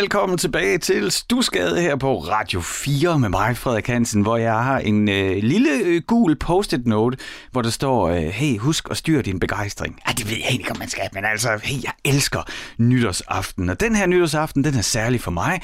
[0.00, 4.78] velkommen tilbage til Stusgade her på Radio 4 med mig, Frederik Hansen, hvor jeg har
[4.78, 7.18] en øh, lille øh, gul post-it note,
[7.52, 10.00] hvor der står, øh, hey, husk at styre din begejstring.
[10.08, 12.42] Ja, det ved jeg ikke, om man skal, men altså, hey, jeg elsker
[12.78, 13.68] nytårsaften.
[13.68, 15.60] Og den her nytårsaften, den er særlig for mig,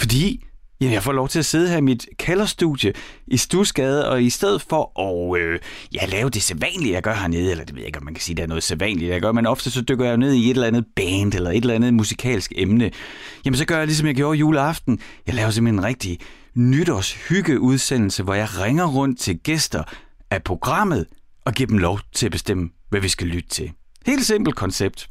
[0.00, 0.44] fordi
[0.84, 2.92] Ja, jeg får lov til at sidde her i mit kælderstudie
[3.26, 5.60] i Stusgade, og i stedet for at øh,
[5.94, 8.20] ja, lave det sædvanlige, jeg gør hernede, eller det ved jeg ikke, om man kan
[8.20, 10.50] sige, det er noget sædvanligt, jeg gør, men ofte så dykker jeg ned i et
[10.50, 12.90] eller andet band, eller et eller andet musikalsk emne.
[13.44, 14.98] Jamen så gør jeg ligesom jeg gjorde juleaften.
[15.26, 16.18] Jeg laver simpelthen en rigtig
[16.54, 19.82] nytårshyggeudsendelse, hvor jeg ringer rundt til gæster
[20.30, 21.06] af programmet,
[21.44, 23.70] og giver dem lov til at bestemme, hvad vi skal lytte til.
[24.06, 25.08] Helt simpelt koncept.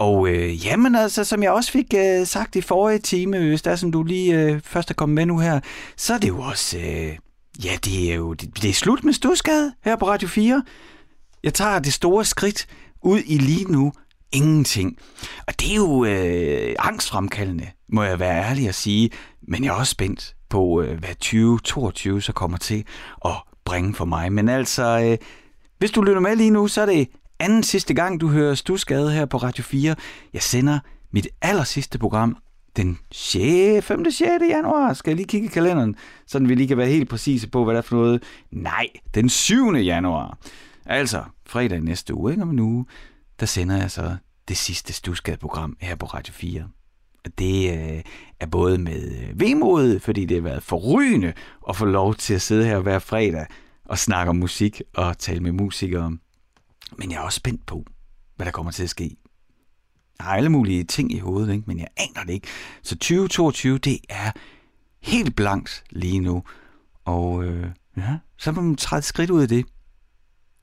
[0.00, 3.70] Og øh, jamen altså, som jeg også fik øh, sagt i forrige time, hvis der
[3.70, 5.60] er som du lige øh, først er kommet med nu her,
[5.96, 7.16] så er det jo også, øh,
[7.64, 10.62] ja det er jo, det, det er slut med Stusgade her på Radio 4.
[11.42, 12.66] Jeg tager det store skridt
[13.02, 13.92] ud i lige nu
[14.32, 14.98] ingenting.
[15.46, 19.10] Og det er jo øh, angstfremkaldende, må jeg være ærlig at sige,
[19.48, 22.84] men jeg er også spændt på, øh, hvad 2022 så kommer til
[23.24, 24.32] at bringe for mig.
[24.32, 25.18] Men altså, øh,
[25.78, 27.08] hvis du lytter med lige nu, så er det
[27.40, 29.94] anden sidste gang, du hører Stusgade her på Radio 4.
[30.32, 30.78] Jeg sender
[31.10, 32.36] mit aller sidste program
[32.76, 33.86] den 6.
[33.86, 34.10] 5.
[34.10, 34.24] 6.
[34.50, 34.92] januar.
[34.92, 37.74] Skal jeg lige kigge i kalenderen, så vi lige kan være helt præcise på, hvad
[37.74, 38.22] der er for noget.
[38.50, 39.74] Nej, den 7.
[39.74, 40.38] januar.
[40.86, 42.86] Altså, fredag næste uge, ikke om en uge,
[43.40, 44.16] der sender jeg så
[44.48, 46.62] det sidste Stusgade-program her på Radio 4.
[47.38, 48.02] Det øh,
[48.40, 51.32] er både med øh, vemod, fordi det har været forrygende
[51.68, 53.46] at få lov til at sidde her hver fredag
[53.84, 56.16] og snakke om musik og tale med musikere.
[56.98, 57.84] Men jeg er også spændt på,
[58.36, 59.16] hvad der kommer til at ske.
[60.18, 61.64] Jeg har alle mulige ting i hovedet, ikke?
[61.66, 62.48] men jeg aner det ikke.
[62.82, 64.32] Så 2022, det er
[65.00, 66.42] helt blankt lige nu.
[67.04, 69.66] Og øh, ja, så må man træde skridt ud af det.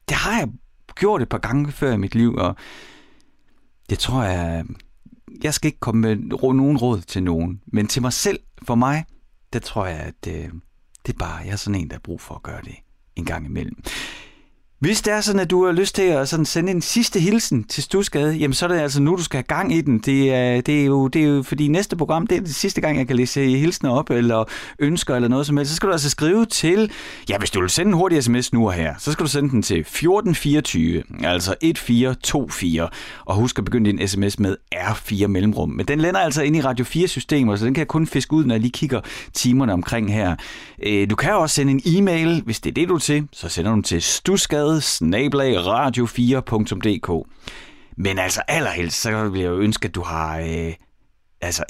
[0.10, 0.50] Det har jeg
[0.96, 2.56] gjort et par gange før i mit liv, og
[3.90, 4.66] det tror jeg,
[5.44, 9.06] jeg skal ikke komme med nogen råd til nogen, men til mig selv, for mig,
[9.54, 10.52] der tror jeg, at øh,
[11.06, 12.76] det er bare, jeg er sådan en, der har brug for at gøre det
[13.16, 13.84] en gang imellem.
[14.80, 17.64] Hvis det er sådan, at du har lyst til at sådan sende en sidste hilsen
[17.64, 20.00] til Stusgade, jamen så er det altså nu, du skal have gang i den.
[20.00, 22.82] Det er, det er, jo, det er jo fordi næste program, det er det sidste
[22.82, 24.44] gang, jeg kan læse hilsner op, eller
[24.80, 25.70] ønsker, eller noget som helst.
[25.70, 26.92] Så skal du altså skrive til,
[27.30, 29.50] ja, hvis du vil sende en hurtig sms nu og her, så skal du sende
[29.50, 32.90] den til 1424, altså 1424,
[33.26, 35.70] og husk at begynde din sms med R4 mellemrum.
[35.70, 38.46] Men den lander altså ind i Radio 4-systemet, så den kan jeg kun fiske ud,
[38.46, 39.02] når jeg lige kigger
[39.34, 40.36] timerne omkring her.
[40.84, 43.50] Øh, du kan også sende en e-mail, hvis det er det, du er til, så
[43.50, 44.67] sender du den til stusgade
[45.58, 47.28] radio4.dk.
[47.98, 50.74] Men altså allerhelst, så vil jeg jo ønske, at du har, øh,
[51.42, 51.64] altså,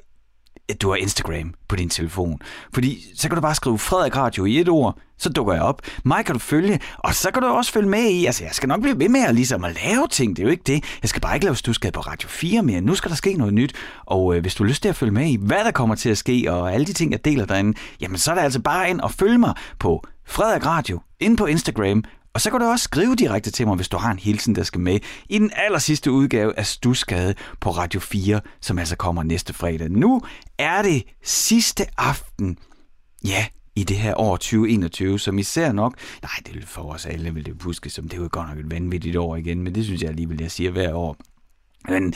[0.70, 2.40] at du har Instagram på din telefon.
[2.74, 5.82] Fordi så kan du bare skrive Frederik Radio i et ord, så dukker jeg op.
[6.04, 8.70] Mig kan du følge, og så kan du også følge med i, altså jeg skal
[8.70, 10.84] nok blive ved med at, ligesom at lave ting, det er jo ikke det.
[11.02, 13.54] Jeg skal bare ikke lave skal på Radio 4 mere, nu skal der ske noget
[13.54, 13.74] nyt.
[14.06, 16.10] Og øh, hvis du har lyst til at følge med i, hvad der kommer til
[16.10, 18.90] at ske, og alle de ting, jeg deler derinde, jamen så er det altså bare
[18.90, 22.04] ind og følge mig på Frederik Radio, ind på Instagram,
[22.38, 24.64] og så kan du også skrive direkte til mig, hvis du har en hilsen, der
[24.64, 25.00] skal med
[25.30, 29.90] i den aller sidste udgave af Stusgade på Radio 4, som altså kommer næste fredag.
[29.90, 30.22] Nu
[30.58, 32.58] er det sidste aften,
[33.26, 33.46] ja,
[33.76, 37.46] i det her år 2021, som især nok, nej, det er for os alle, vil
[37.46, 40.02] det huske, som det er jo godt nok et vanvittigt år igen, men det synes
[40.02, 41.18] jeg alligevel, jeg siger hver år.
[41.90, 42.14] Men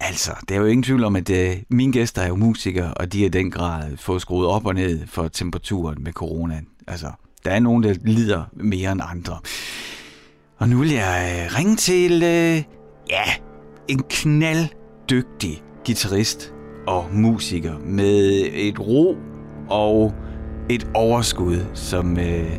[0.00, 3.12] Altså, det er jo ingen tvivl om, at øh, mine gæster er jo musikere, og
[3.12, 6.62] de er den grad fået skruet op og ned for temperaturen med corona.
[6.86, 7.12] Altså,
[7.46, 9.38] der er nogen, der lider mere end andre.
[10.58, 12.62] Og nu vil jeg øh, ringe til, øh,
[13.10, 13.24] ja,
[13.88, 16.54] en knalddygtig guitarist
[16.86, 19.16] og musiker med et ro
[19.68, 20.14] og
[20.70, 22.50] et overskud, som, øh,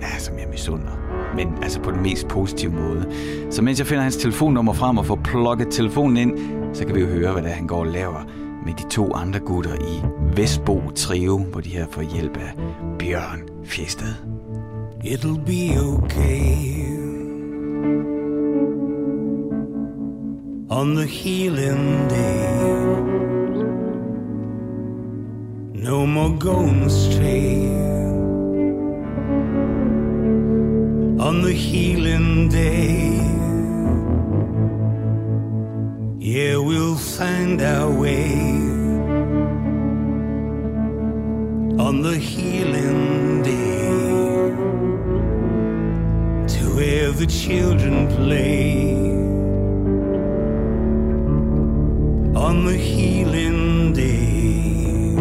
[0.00, 0.92] ja, som jeg misunder.
[1.36, 3.06] Men altså på den mest positive måde.
[3.50, 6.38] Så mens jeg finder hans telefonnummer frem og får plukket telefonen ind,
[6.74, 9.12] så kan vi jo høre, hvad det er, han går og laver med de to
[9.14, 10.02] andre gutter i
[10.36, 12.52] Vestbo Trio, hvor de her får hjælp af
[12.98, 14.14] Bjørn Fjestad.
[15.04, 16.88] It'll be okay.
[20.70, 22.58] On the healing day.
[25.74, 27.68] No more going astray
[31.20, 33.27] On the healing day.
[36.20, 38.32] Yeah, we'll find our way.
[41.78, 44.50] On the healing day.
[46.56, 48.96] To where the children play.
[52.36, 55.14] On the healing day.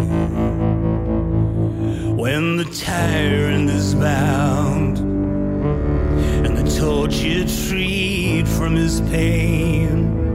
[2.09, 4.97] When the tyrant is bound.
[4.97, 10.26] And the tortured freed from his pain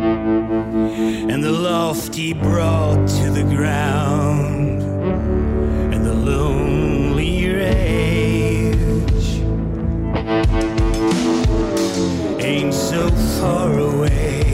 [0.00, 4.82] and the lofty brought to the ground,
[5.92, 9.28] and the lonely rage
[12.40, 13.08] ain't so
[13.40, 14.47] far away.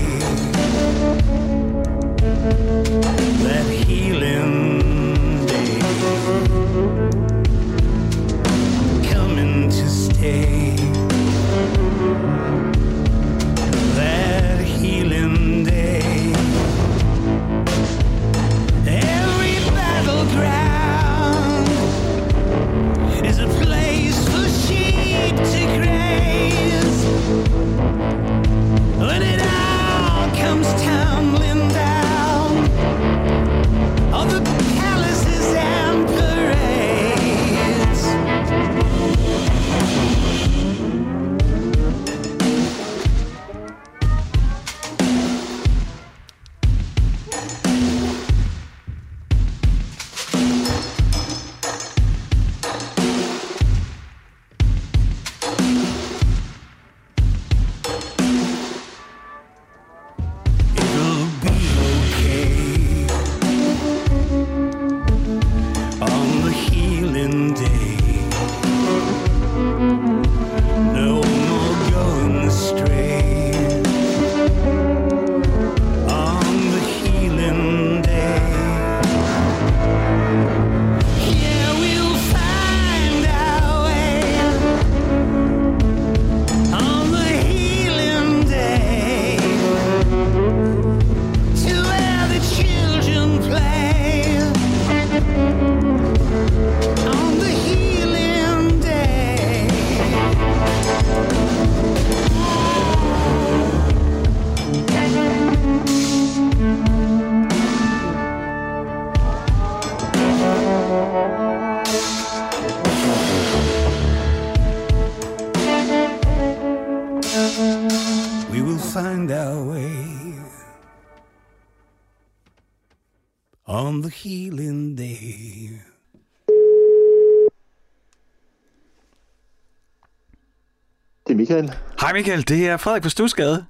[131.45, 131.73] Michael.
[132.01, 133.65] Hej Michael, det er Frederik på Stusgade.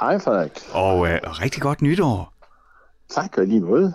[0.00, 0.50] Hej Frederik.
[0.72, 2.32] Og øh, rigtig godt nytår.
[3.14, 3.94] Tak og lige måde.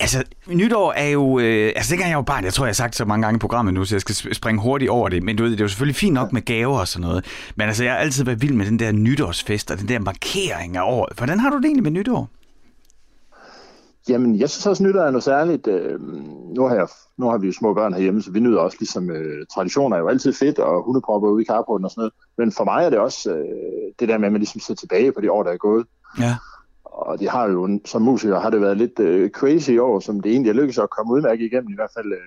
[0.00, 1.38] Altså, nytår er jo...
[1.38, 3.38] Øh, altså, dengang jeg var barn, jeg tror, jeg har sagt så mange gange i
[3.38, 5.22] programmet nu, så jeg skal sp- springe hurtigt over det.
[5.22, 7.24] Men du ved, det er jo selvfølgelig fint nok med gaver og sådan noget.
[7.56, 10.76] Men altså, jeg har altid været vild med den der nytårsfest og den der markering
[10.76, 11.16] af året.
[11.16, 12.28] Hvordan har du det egentlig med nytår?
[14.08, 15.66] Jamen, jeg synes også, nytår er noget særligt.
[15.66, 16.00] Øh,
[16.54, 19.10] nu, har jeg, nu har vi jo små børn herhjemme, så vi nyder også ligesom
[19.10, 22.12] øh, traditioner er jo altid fedt, og hundepropper ude i carporten og sådan noget.
[22.38, 23.44] Men for mig er det også øh,
[24.00, 25.86] det der med, at man ligesom ser tilbage på de år, der er gået.
[26.20, 26.36] Ja.
[26.84, 30.20] Og det har jo, som musiker har det været lidt øh, crazy i år, som
[30.20, 32.18] det egentlig er lykkedes at komme udmærket igennem, i hvert fald øh,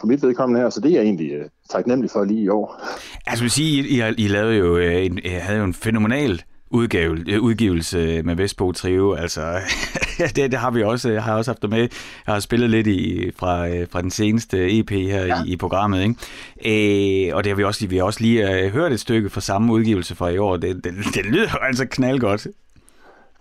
[0.00, 0.70] for mit vedkommende her.
[0.70, 2.80] Så det er jeg egentlig øh, taknemmelig for lige i år.
[3.26, 6.42] Altså, vil sige, I, I, I lavede jo øh, en, I havde jo en fænomenal
[6.70, 9.14] udgave, øh, udgivelse med Vestbo Trio.
[9.14, 9.60] Altså,
[10.36, 11.10] det, det har vi også.
[11.10, 11.78] Jeg har også haft det med.
[11.78, 11.88] Jeg
[12.34, 15.44] har spillet lidt i, fra, øh, fra den seneste EP her ja.
[15.44, 16.02] i, i programmet.
[16.02, 17.28] Ikke?
[17.28, 19.40] Øh, og det har vi også, vi har også lige øh, hørt et stykke fra
[19.40, 20.56] samme udgivelse fra i år.
[20.56, 22.46] Det, det, det lyder altså knaldgodt.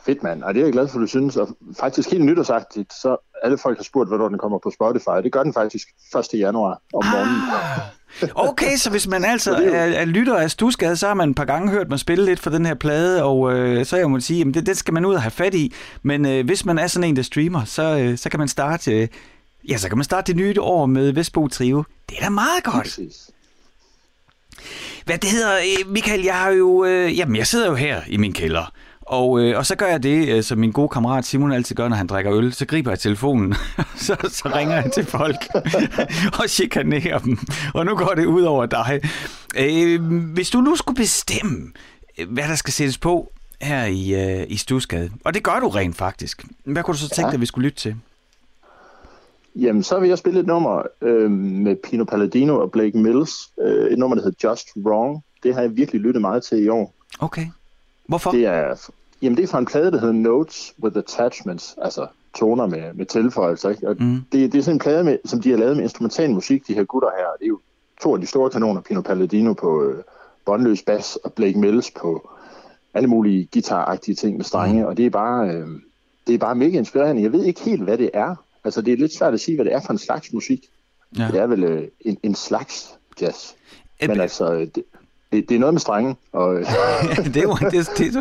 [0.06, 0.44] Fedt, mand.
[0.44, 1.38] Og det er jeg glad for, du synes.
[1.38, 5.24] Og faktisk helt nytårsagtigt, så alle folk har spurgt, hvornår den kommer på Spotify.
[5.24, 5.88] Det gør den faktisk
[6.34, 6.40] 1.
[6.40, 7.42] januar om morgenen.
[8.36, 11.36] Okay, så hvis man altså er er, er lytter af Stusgade, så har man et
[11.36, 14.20] par gange hørt mig spille lidt for den her plade, og øh, så jeg må
[14.20, 15.74] sige, at det, det skal man ud og have fat i.
[16.04, 18.92] Men øh, hvis man er sådan en, der streamer, så, øh, så kan man starte...
[18.92, 19.08] Øh,
[19.70, 21.84] ja, så kan man starte det nye år med Vestbo Trio.
[22.10, 22.84] Det er da meget godt.
[22.84, 23.30] Præcis.
[25.06, 26.86] Hvad det hedder, øh, Michael, jeg har jo...
[26.86, 28.72] Øh, jamen, jeg sidder jo her i min kælder.
[29.10, 31.88] Og, øh, og så gør jeg det, øh, som min gode kammerat Simon altid gør,
[31.88, 32.54] når han drikker øl.
[32.54, 33.54] Så griber jeg telefonen,
[33.96, 35.36] så, så ringer jeg til folk
[36.44, 37.38] og chikanerer dem.
[37.74, 39.02] Og nu går det ud over dig.
[39.58, 40.02] Øh,
[40.34, 41.72] hvis du nu skulle bestemme,
[42.18, 45.68] øh, hvad der skal sættes på her i, øh, i Stusgade, og det gør du
[45.70, 46.46] rent faktisk.
[46.64, 47.32] Hvad kunne du så tænke Ja.
[47.32, 47.96] dig, vi skulle lytte til?
[49.56, 53.32] Jamen, så vil jeg spille et nummer øh, med Pino Palladino og Blake Mills.
[53.62, 55.24] Øh, et nummer, der hedder Just Wrong.
[55.44, 56.94] Det har jeg virkelig lyttet meget til i år.
[57.20, 57.46] Okay.
[58.08, 58.32] Hvorfor?
[58.32, 58.90] Det er,
[59.22, 63.06] jamen, det er fra en plade, der hedder Notes with Attachments, altså toner med, med
[63.06, 63.70] tilføjelser.
[63.70, 63.90] Ikke?
[63.90, 64.22] Og Mm.
[64.32, 66.74] det, det er sådan en plade, med, som de har lavet med instrumental musik, de
[66.74, 67.26] her gutter her.
[67.40, 67.60] Det er jo
[68.02, 70.04] to af de store kanoner, Pino Palladino på øh,
[70.46, 72.30] båndløs bas og Blake Mills på
[72.94, 74.88] alle mulige guitaragtige ting med strenge.
[74.88, 75.68] Og det er bare, øh,
[76.28, 77.22] det er bare mega inspirerende.
[77.22, 78.36] Jeg ved ikke helt, hvad det er.
[78.64, 80.66] Altså, det er lidt svært at sige, hvad det er for en slags musik.
[81.18, 81.28] Ja.
[81.32, 83.52] Det er vel øh, en, en slags jazz.
[84.02, 84.84] Men altså, øh, det,
[85.32, 86.16] det, det er noget med strengen.
[86.34, 86.56] Og,
[87.26, 88.14] det, er jo, det, det, det,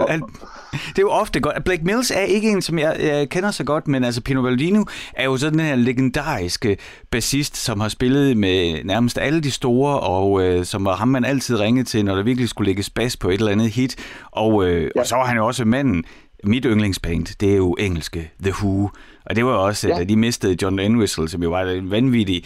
[0.72, 1.64] det, er jo ofte godt.
[1.64, 4.84] Blake Mills er ikke en, som jeg, jeg kender så godt, men altså Pino Palladino
[5.14, 6.76] er jo sådan den her legendariske
[7.10, 11.24] bassist, som har spillet med nærmest alle de store, og øh, som var ham, man
[11.24, 13.96] altid ringede til, når der virkelig skulle lægges bas på et eller andet hit.
[14.30, 15.00] Og, øh, ja.
[15.00, 16.04] og så var han jo også manden,
[16.44, 18.90] mit yndlingsband, det er jo engelske The Who.
[19.24, 19.98] Og det var jo også, ja.
[19.98, 22.44] da de mistede John Entwistle, som jo var en vanvittig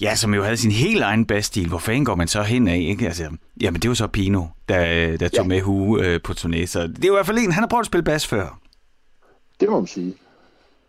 [0.00, 1.68] Ja, som jo havde sin helt egen bassstil.
[1.68, 2.78] Hvor fanden går man så hen af?
[2.78, 3.06] Ikke?
[3.06, 5.48] Altså, jamen, det var så Pino, der, der tog ja.
[5.48, 6.66] med hue øh, på turné.
[6.66, 8.60] Så det er jo i hvert fald en, han har prøvet at spille bas før.
[9.60, 10.14] Det må man sige.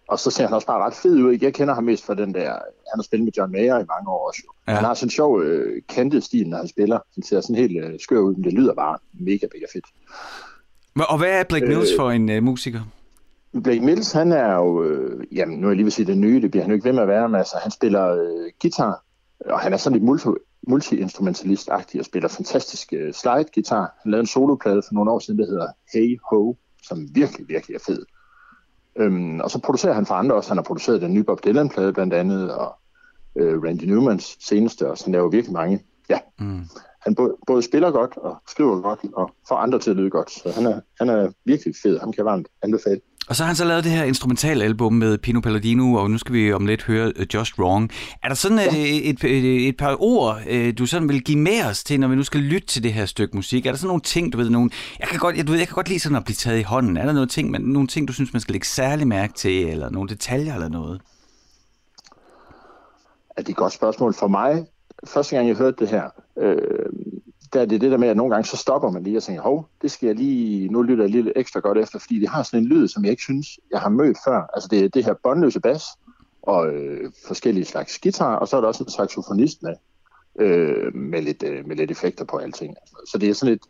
[0.08, 1.38] Og så ser han også bare ret fed ud.
[1.42, 2.50] Jeg kender ham mest for den der...
[2.92, 4.42] Han har spillet med John Mayer i mange år også.
[4.68, 4.74] Ja.
[4.74, 7.00] Han har sådan en sjov øh, kantet stil, når han spiller.
[7.16, 9.86] Han ser sådan helt øh, skør ud, men det lyder bare mega, mega fedt.
[11.10, 12.82] Og hvad er Blake Mills øh, for en øh, musiker?
[13.64, 16.18] Blake Mills, han er jo, øh, jamen nu er jeg lige ved at sige det
[16.18, 18.52] nye, det bliver han jo ikke ved med at være, men altså han spiller øh,
[18.62, 19.04] guitar,
[19.46, 20.28] og han er sådan lidt multi,
[20.68, 24.00] multi-instrumentalist-agtig og spiller fantastisk øh, slide-guitar.
[24.04, 27.76] Han lavede en soloplade for nogle år siden, der hedder Hey Ho, som virkelig, virkelig
[27.76, 28.06] er fed.
[28.96, 30.50] Øhm, og så producerer han for andre også.
[30.50, 32.76] Han har produceret den nye Bob Dylan-plade blandt andet, og
[33.36, 35.84] øh, Randy Newmans seneste, og så han laver virkelig mange.
[36.10, 36.62] Ja, mm.
[37.02, 40.32] han både, både spiller godt og skriver godt, og får andre til at lyde godt.
[40.32, 42.00] Så han er, han er virkelig fed.
[42.00, 43.02] Han kan varmt anbefale.
[43.30, 46.34] Og så har han så lavet det her instrumentalalbum med Pino Palladino, og nu skal
[46.34, 47.92] vi om lidt høre uh, Just Wrong.
[48.24, 48.68] Er der sådan ja.
[48.68, 50.42] Uh, et, et, et par ord,
[50.78, 53.06] du sådan vil give med os til, når vi nu skal lytte til det her
[53.06, 53.66] stykke musik?
[53.66, 55.68] Er der sådan nogle ting, du ved, nogle, jeg kan godt, jeg, du ved, jeg
[55.68, 56.98] kan godt lide sådan at blive taget i hånden.
[56.98, 59.68] Er der nogle ting, man, nogle ting, du synes, man skal lægge særlig mærke til,
[59.68, 61.02] eller nogle detaljer eller noget?
[63.38, 64.14] Ja, det er et godt spørgsmål.
[64.14, 64.66] For mig,
[65.08, 66.58] første gang jeg hørte det her, øh,
[67.56, 69.42] der er det det der med, at nogle gange så stopper man lige og tænker,
[69.42, 72.30] hov, det skal jeg lige, nu lytter jeg lige lidt ekstra godt efter, fordi det
[72.30, 74.42] har sådan en lyd, som jeg ikke synes, jeg har mødt før.
[74.54, 75.84] Altså det er det her båndløse bas,
[76.42, 79.74] og øh, forskellige slags guitar, og så er der også en saxofonist med,
[80.40, 82.76] øh, med, lidt, øh, med lidt effekter på alting.
[83.08, 83.62] Så det er sådan et,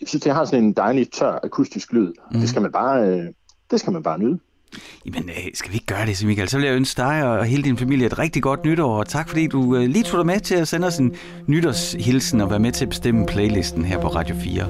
[0.00, 2.12] jeg synes, det har sådan en dejlig, tør, akustisk lyd.
[2.32, 2.40] Mm.
[2.40, 3.26] Det skal man bare, øh,
[3.70, 4.38] det skal man bare nyde.
[5.06, 6.48] Jamen, øh, skal vi ikke gøre det, Michael?
[6.48, 9.28] Så vil jeg ønske dig og hele din familie et rigtig godt nytår, og tak
[9.28, 11.14] fordi du øh, lige tog dig med til at sende os en
[11.46, 14.66] nytårshilsen og være med til at bestemme playlisten her på Radio 4.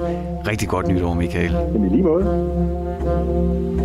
[0.47, 1.53] Rigtig godt nytår, Michael.
[1.53, 3.78] Jamen, lige måde.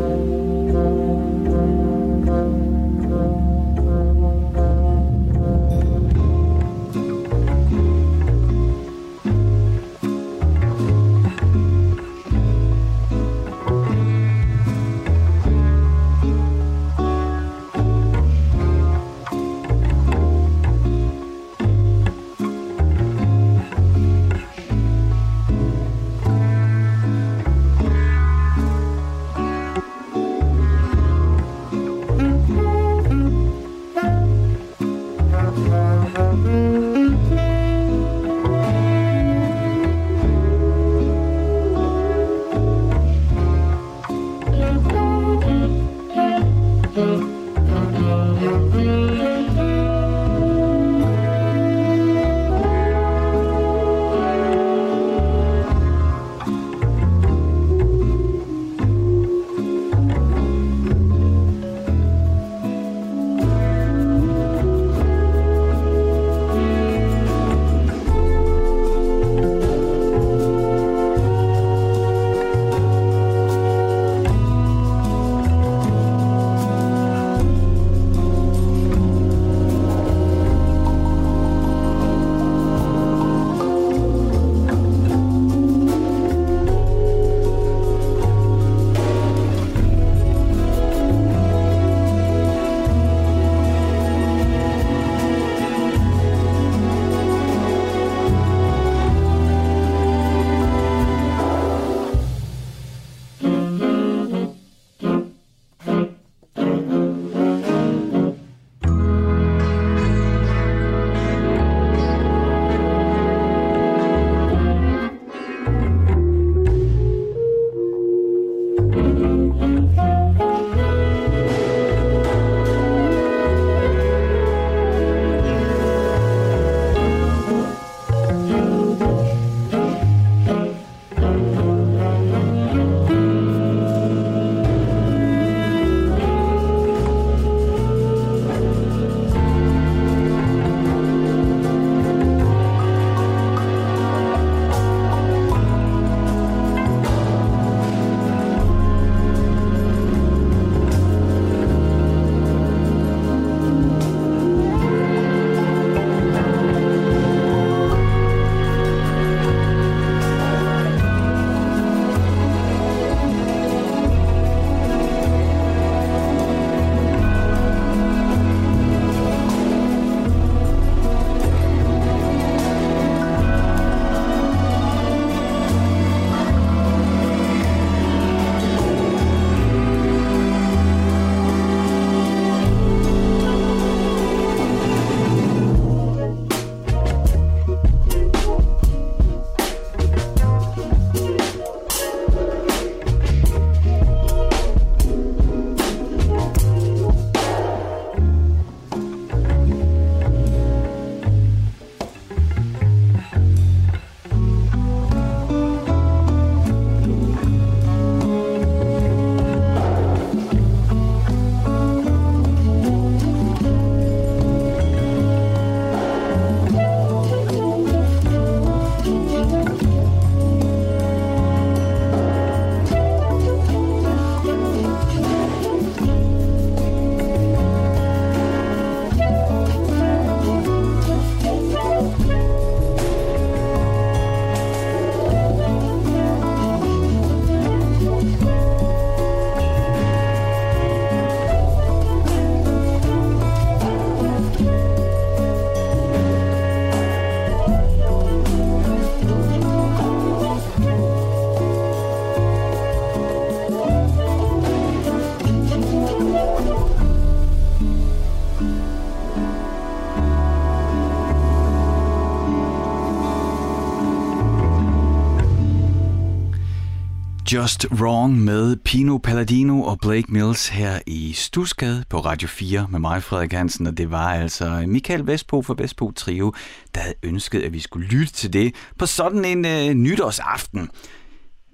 [267.53, 272.99] Just Wrong med Pino Palladino og Blake Mills her i Stusgade på Radio 4 med
[272.99, 276.53] mig, Frederik Hansen, og det var altså Michael Vestbo fra Vestbo Trio,
[276.95, 280.89] der havde ønsket, at vi skulle lytte til det på sådan en øh, nytårsaften,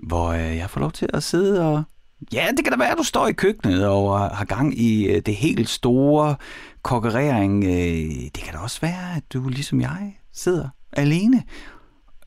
[0.04, 1.84] hvor øh, jeg får lov til at sidde og...
[2.34, 5.22] Ja, det kan da være, at du står i køkkenet og har gang i øh,
[5.26, 6.36] det helt store
[6.82, 7.64] kokkerering.
[7.64, 11.44] Øh, det kan da også være, at du ligesom jeg sidder alene.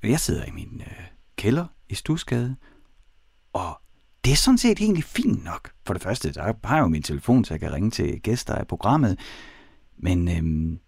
[0.02, 1.04] Jeg sidder i min øh,
[1.36, 2.56] kælder i Stusgade,
[3.52, 3.80] og
[4.24, 5.72] det er sådan set egentlig fint nok.
[5.86, 8.54] For det første, der har jeg jo min telefon, så jeg kan ringe til gæster
[8.54, 9.18] af programmet.
[9.96, 10.78] Men øhm,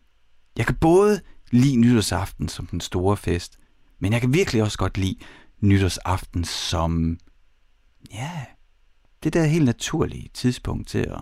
[0.57, 3.59] jeg kan både lide nytårsaften som den store fest,
[3.99, 5.17] men jeg kan virkelig også godt lide
[5.61, 7.19] nytårsaften som,
[8.13, 8.31] ja,
[9.23, 11.21] det der helt naturlige tidspunkt til at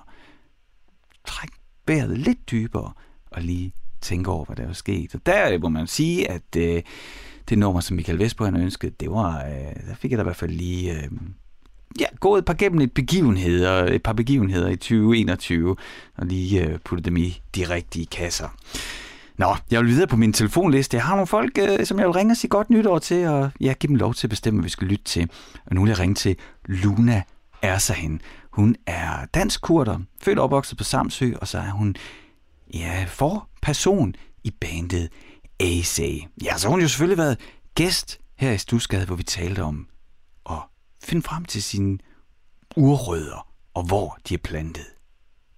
[1.27, 2.93] trække vejret lidt dybere
[3.31, 5.15] og lige tænke over, hvad der er sket.
[5.15, 6.83] Og der øh, må man sige, at øh,
[7.49, 10.25] det nummer, som Michael Vesper han ønskede, det var, øh, der fik jeg da i
[10.25, 11.11] hvert fald lige øh,
[12.01, 15.77] ja, gået et par gennem et begivenheder, et par begivenheder i 2021,
[16.19, 18.49] og lige øh, puttet dem i de rigtige kasser.
[19.37, 20.97] Nå, jeg vil videre på min telefonliste.
[20.97, 23.51] Jeg har nogle folk, øh, som jeg vil ringe og sige godt nytår til, og
[23.61, 25.31] ja, give dem lov til at bestemme, hvad vi skal lytte til.
[25.67, 27.23] Og nu vil jeg ringe til Luna
[27.63, 28.21] Ersahen.
[28.51, 31.97] Hun er dansk kurder, født og opvokset på Samsø, og så er hun
[32.75, 35.09] ja, for person i bandet
[35.63, 36.01] AC.
[36.43, 37.41] Ja, så har hun jo selvfølgelig været
[37.75, 39.89] gæst her i Stusgade, hvor vi talte om
[40.51, 40.59] at
[41.05, 41.99] finde frem til sine
[42.77, 44.87] urrødder og hvor de er plantet.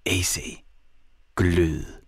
[0.07, 0.39] AC.
[1.37, 2.04] Glød.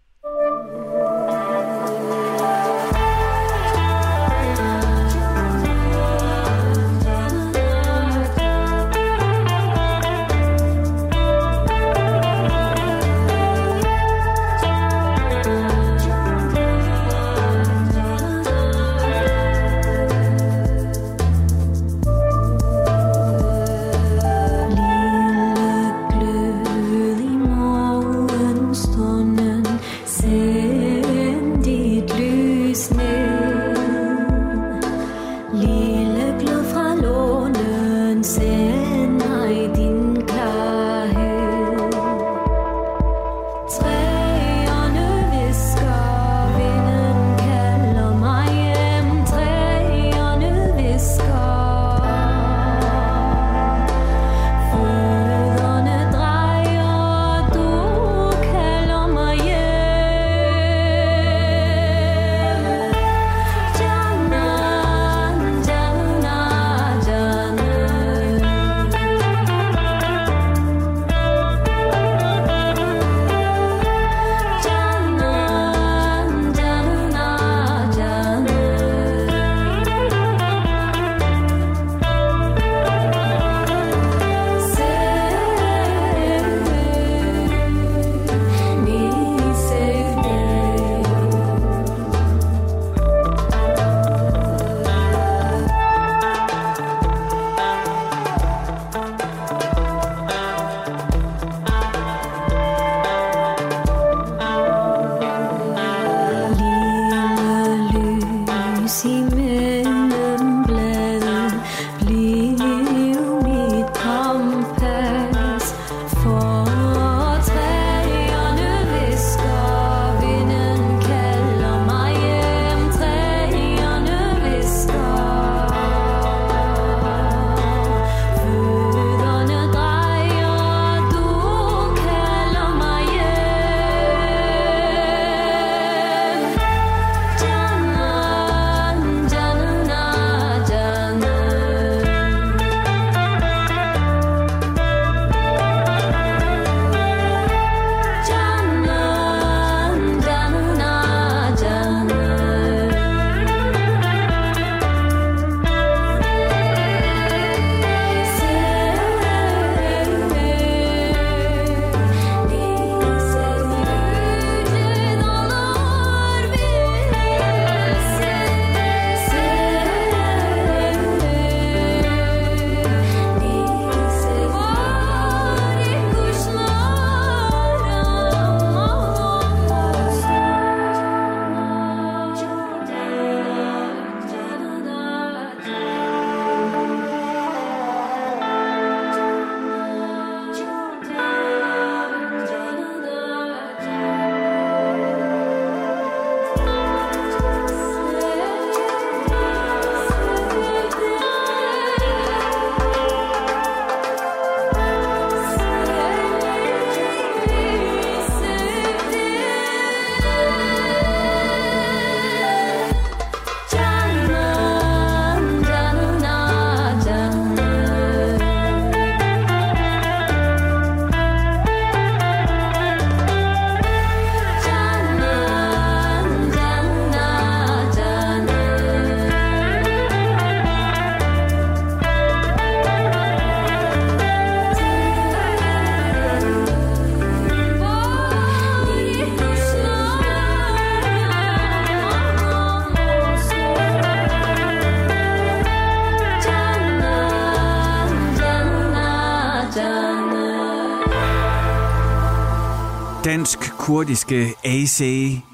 [253.87, 255.01] Kurdiske AC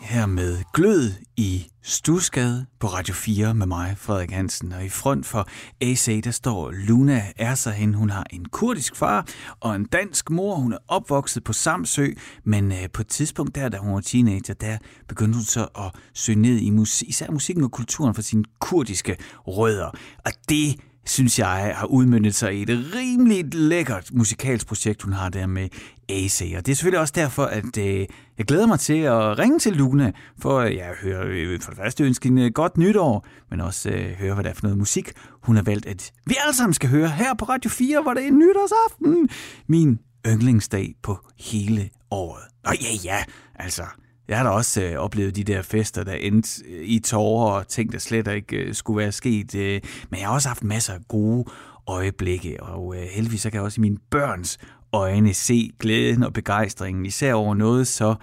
[0.00, 4.72] her med Glød i Stusgade på Radio 4 med mig, Frederik Hansen.
[4.72, 5.48] Og i front for
[5.80, 7.94] AC, der står Luna Ersahen.
[7.94, 9.26] Hun har en kurdisk far
[9.60, 10.54] og en dansk mor.
[10.54, 12.06] Hun er opvokset på Samsø,
[12.44, 16.00] men øh, på et tidspunkt der, da hun var teenager, der begyndte hun så at
[16.14, 19.16] søge ned i musik, især musikken og kulturen for sine kurdiske
[19.46, 19.90] rødder.
[20.24, 25.28] Og det synes jeg har udmyndet sig i et rimeligt lækkert musikalsk projekt, hun har
[25.28, 25.68] der med
[26.08, 26.52] AC.
[26.56, 28.06] Og det er selvfølgelig også derfor, at øh,
[28.38, 31.70] jeg glæder mig til at ringe til Luna, for øh, at jeg hører øh, for
[31.70, 34.78] det første ønske hende godt nytår, men også øh, høre, hvad det er for noget
[34.78, 35.12] musik,
[35.42, 38.26] hun har valgt, at vi alle sammen skal høre her på Radio 4, hvor det
[38.26, 39.28] er nytårsaften.
[39.66, 42.42] Min yndlingsdag på hele året.
[42.64, 43.82] Og ja, ja, altså,
[44.28, 47.68] jeg har da også øh, oplevet de der fester, der endte øh, i tårer og
[47.68, 49.54] ting, der slet ikke øh, skulle være sket.
[49.54, 49.80] Øh,
[50.10, 51.44] men jeg har også haft masser af gode
[51.86, 54.58] øjeblikke, og øh, heldigvis så kan jeg også i mine børns
[54.92, 58.14] øjne se glæden og begejstringen, især over noget så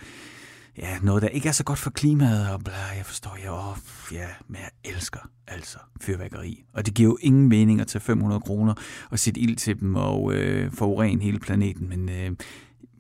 [0.78, 3.78] ja, noget, der ikke er så godt for klimaet, og bla, jeg forstår, jeg, oh,
[4.12, 6.64] ja, men jeg elsker altså fyrværkeri.
[6.74, 8.74] Og det giver jo ingen mening at tage 500 kroner
[9.10, 12.32] og sætte ild til dem og øh, forurene hele planeten, men øh,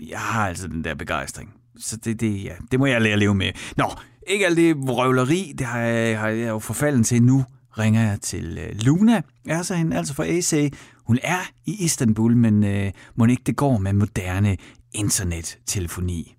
[0.09, 1.58] jeg har altså den der begejstring.
[1.77, 3.51] Så det, det, ja, det må jeg lære at leve med.
[3.77, 3.91] Nå,
[4.27, 7.45] ikke alt det røvleri, det har jeg, har jeg jo forfalden til nu.
[7.79, 10.73] Ringer jeg til øh, Luna, er så hende, altså fra AC.
[11.07, 14.57] Hun er i Istanbul, men øh, må ikke det går med moderne
[14.93, 16.35] internettelefoni.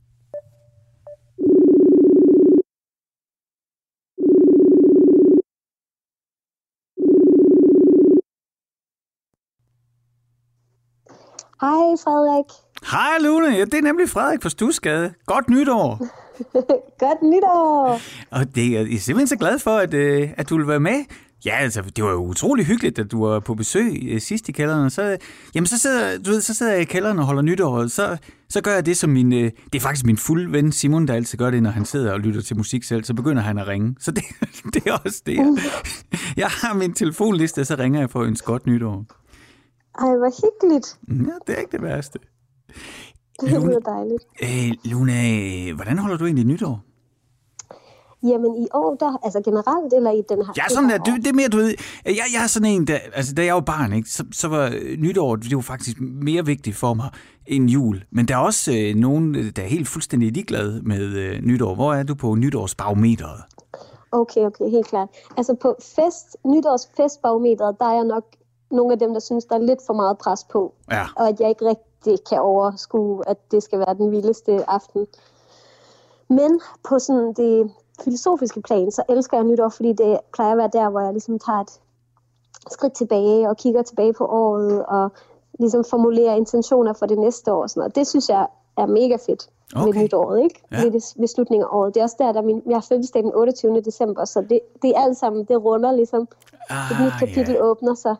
[11.60, 12.69] Hej Frederik.
[12.86, 15.12] Hej Luna, ja, det er nemlig Frederik fra Stusgade.
[15.26, 16.06] Godt nytår.
[17.04, 18.00] Godt nytår.
[18.30, 21.04] Og det, jeg er simpelthen så glad for, at, øh, at du vil være med.
[21.44, 24.52] Ja, altså, det var jo utrolig hyggeligt, at du var på besøg øh, sidst i
[24.52, 24.90] kælderen.
[24.90, 25.16] Så,
[25.54, 28.16] jamen, så sidder, du ved, så sidder jeg i kælderen og holder nytår, og så,
[28.48, 29.32] så gør jeg det som min...
[29.32, 32.12] Øh, det er faktisk min fulde ven Simon, der altid gør det, når han sidder
[32.12, 33.04] og lytter til musik selv.
[33.04, 33.94] Så begynder han at ringe.
[33.98, 34.24] Så det,
[34.74, 35.36] det er også det.
[35.36, 35.46] Jeg,
[36.36, 39.04] jeg har min telefonliste, og så ringer jeg for at ønske godt nytår.
[39.98, 40.96] Ej, hvor hyggeligt.
[41.08, 42.18] Ja, det er ikke det værste.
[43.40, 44.24] Det Luna- lyder dejligt.
[44.42, 46.80] Øh, Luna, hvordan holder du egentlig nytår?
[48.22, 50.52] Jamen i år, der, altså generelt eller i den her?
[50.56, 50.98] Ja, sådan der.
[50.98, 53.54] Det, det er mere, du ved, jeg, jeg er sådan en, der, altså da jeg
[53.54, 57.08] var barn, ikke, så, så var øh, nytår, det var faktisk mere vigtigt for mig
[57.46, 58.04] end jul.
[58.10, 61.74] Men der er også øh, nogen, øh, der er helt fuldstændig ligeglade med øh, nytår.
[61.74, 63.40] Hvor er du på nytårsbarometeret?
[64.12, 65.08] Okay, okay, helt klart.
[65.36, 68.24] Altså på fest, nytårsfestbarometeret, der er jeg nok
[68.70, 70.74] nogle af dem, der synes, der er lidt for meget pres på.
[70.90, 71.06] Ja.
[71.16, 75.06] Og at jeg ikke rigtig kan overskue, at det skal være den vildeste aften.
[76.28, 77.70] Men på sådan det
[78.04, 81.38] filosofiske plan, så elsker jeg nytår, fordi det plejer at være der, hvor jeg ligesom
[81.38, 81.80] tager et
[82.70, 85.12] skridt tilbage og kigger tilbage på året og
[85.58, 87.62] ligesom formulerer intentioner for det næste år.
[87.62, 87.96] Og sådan noget.
[87.96, 89.86] Det synes jeg er mega fedt okay.
[89.86, 90.62] Ved nytåret, ikke?
[90.72, 90.82] Ja.
[90.82, 91.94] Ved, det, ved slutningen af året.
[91.94, 93.80] Det er også der, der er min, jeg har fødselsdag den 28.
[93.80, 96.28] december, så det, det er alt sammen, det runder ligesom.
[96.90, 97.62] Et nyt kapitel ja.
[97.62, 98.16] åbner sig.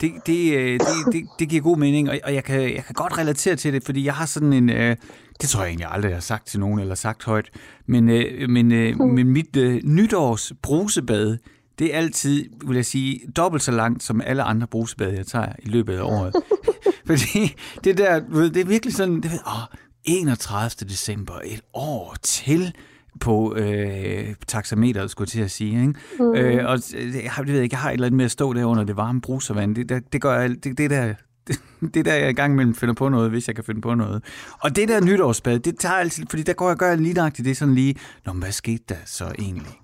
[0.00, 3.18] Det, det, øh, det, det, det giver god mening, og jeg kan, jeg kan godt
[3.18, 4.70] relatere til det, fordi jeg har sådan en...
[4.70, 4.96] Øh,
[5.40, 7.50] det tror jeg egentlig aldrig, jeg har sagt til nogen, eller sagt højt.
[7.86, 11.38] Men, øh, men, øh, men mit øh, nytårs brusebad,
[11.78, 15.52] det er altid, vil jeg sige, dobbelt så langt som alle andre brusebad, jeg tager
[15.58, 16.34] i løbet af året.
[17.06, 17.54] fordi
[17.84, 20.88] det der, det er virkelig sådan, det åh, 31.
[20.88, 22.74] december, et år til
[23.20, 25.80] på øh, taxameteret, skulle jeg til at sige.
[25.80, 25.94] Ikke?
[26.20, 26.34] Mm.
[26.34, 28.64] Øh, og øh, jeg, ved ikke, jeg har et eller andet med at stå der
[28.64, 29.74] under det varme bruservand.
[29.76, 31.14] Det, der, det gør jeg, det, det der,
[31.94, 33.94] det, er der, jeg i gang imellem finder på noget, hvis jeg kan finde på
[33.94, 34.24] noget.
[34.60, 37.56] Og det der nytårsbad, det tager altid, fordi der går jeg gør lige nøjagtigt det
[37.56, 37.94] sådan lige,
[38.26, 39.80] Nå, men hvad skete der så egentlig?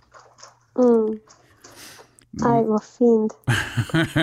[0.76, 1.18] Mm.
[2.40, 3.32] Ej, hvor fint.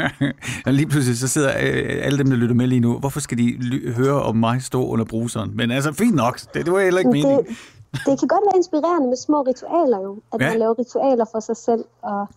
[0.65, 3.37] og lige pludselig så sidder øh, alle dem, der lytter med lige nu, hvorfor skal
[3.37, 3.57] de
[3.95, 5.51] høre om mig stå under bruseren?
[5.55, 7.45] Men altså, fint nok, det, det var heller ikke Men meningen.
[7.45, 7.57] det,
[7.93, 10.21] det kan godt være inspirerende med små ritualer jo.
[10.33, 10.49] At Ja.
[10.49, 12.27] man laver ritualer for sig selv, og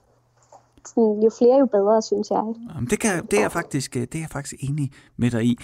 [0.87, 2.43] sådan, jo flere, jo bedre, synes jeg.
[2.75, 5.45] Jamen, Det, kan, det, er jeg faktisk, øh, det er jeg faktisk enig med dig
[5.45, 5.59] i.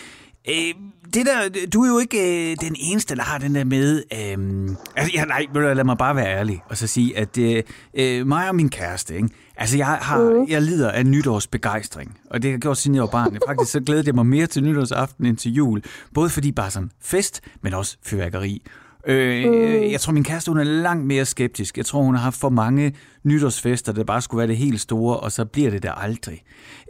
[0.49, 0.75] Øh,
[1.15, 3.97] det der, du er jo ikke øh, den eneste, der har den der med...
[4.13, 7.63] Øh, altså, ja, nej, lad mig bare være ærlig og så sige, at øh,
[7.95, 9.29] øh, mig og min kæreste, ikke?
[9.57, 13.09] altså jeg, har, jeg lider af nytårsbegejstring, og det har jeg gjort siden jeg var
[13.09, 13.39] barn.
[13.47, 15.83] Faktisk så glæder jeg mig mere til nytårsaften end til jul,
[16.15, 18.63] både fordi bare sådan fest, men også fyrværkeri.
[19.07, 21.77] Øh, Jeg tror, min kæreste hun er langt mere skeptisk.
[21.77, 22.93] Jeg tror, hun har haft for mange
[23.25, 26.43] nytårsfester, der bare skulle være det helt store, og så bliver det der aldrig.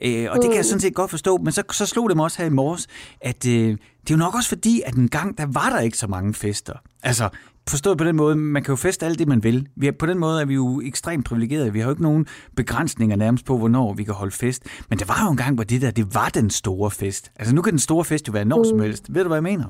[0.05, 2.25] Øh, og det kan jeg sådan set godt forstå, men så, så slog det mig
[2.25, 2.87] også her i morges,
[3.21, 3.71] at øh, det
[4.11, 6.73] er jo nok også fordi, at en gang, der var der ikke så mange fester.
[7.03, 7.29] Altså,
[7.69, 9.69] forstået på den måde, man kan jo feste alt det, man vil.
[9.77, 11.73] Vi er, på den måde er vi jo ekstremt privilegerede.
[11.73, 14.63] Vi har jo ikke nogen begrænsninger nærmest på, hvornår vi kan holde fest.
[14.91, 17.31] Men der var jo en gang, hvor det der, det var den store fest.
[17.37, 19.15] Altså, nu kan den store fest jo være når som helst.
[19.15, 19.65] Ved du, hvad jeg mener?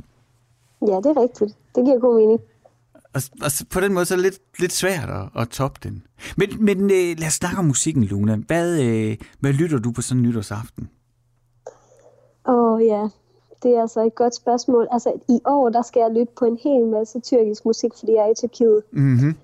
[0.82, 1.56] Ja, det er rigtigt.
[1.74, 2.40] Det giver god mening.
[3.14, 6.02] Og, og på den måde så er det lidt, lidt svært at, at toppe den.
[6.36, 8.36] Men, men øh, lad os snakke om musikken, Luna.
[8.36, 10.90] Hvad, øh, hvad lytter du på sådan en nytårsaften?
[12.48, 13.08] Åh oh, ja,
[13.62, 14.88] det er altså et godt spørgsmål.
[14.90, 18.26] Altså i år, der skal jeg lytte på en hel masse tyrkisk musik, fordi jeg
[18.26, 18.82] er i Tyrkiet.
[18.90, 19.34] Mm-hmm.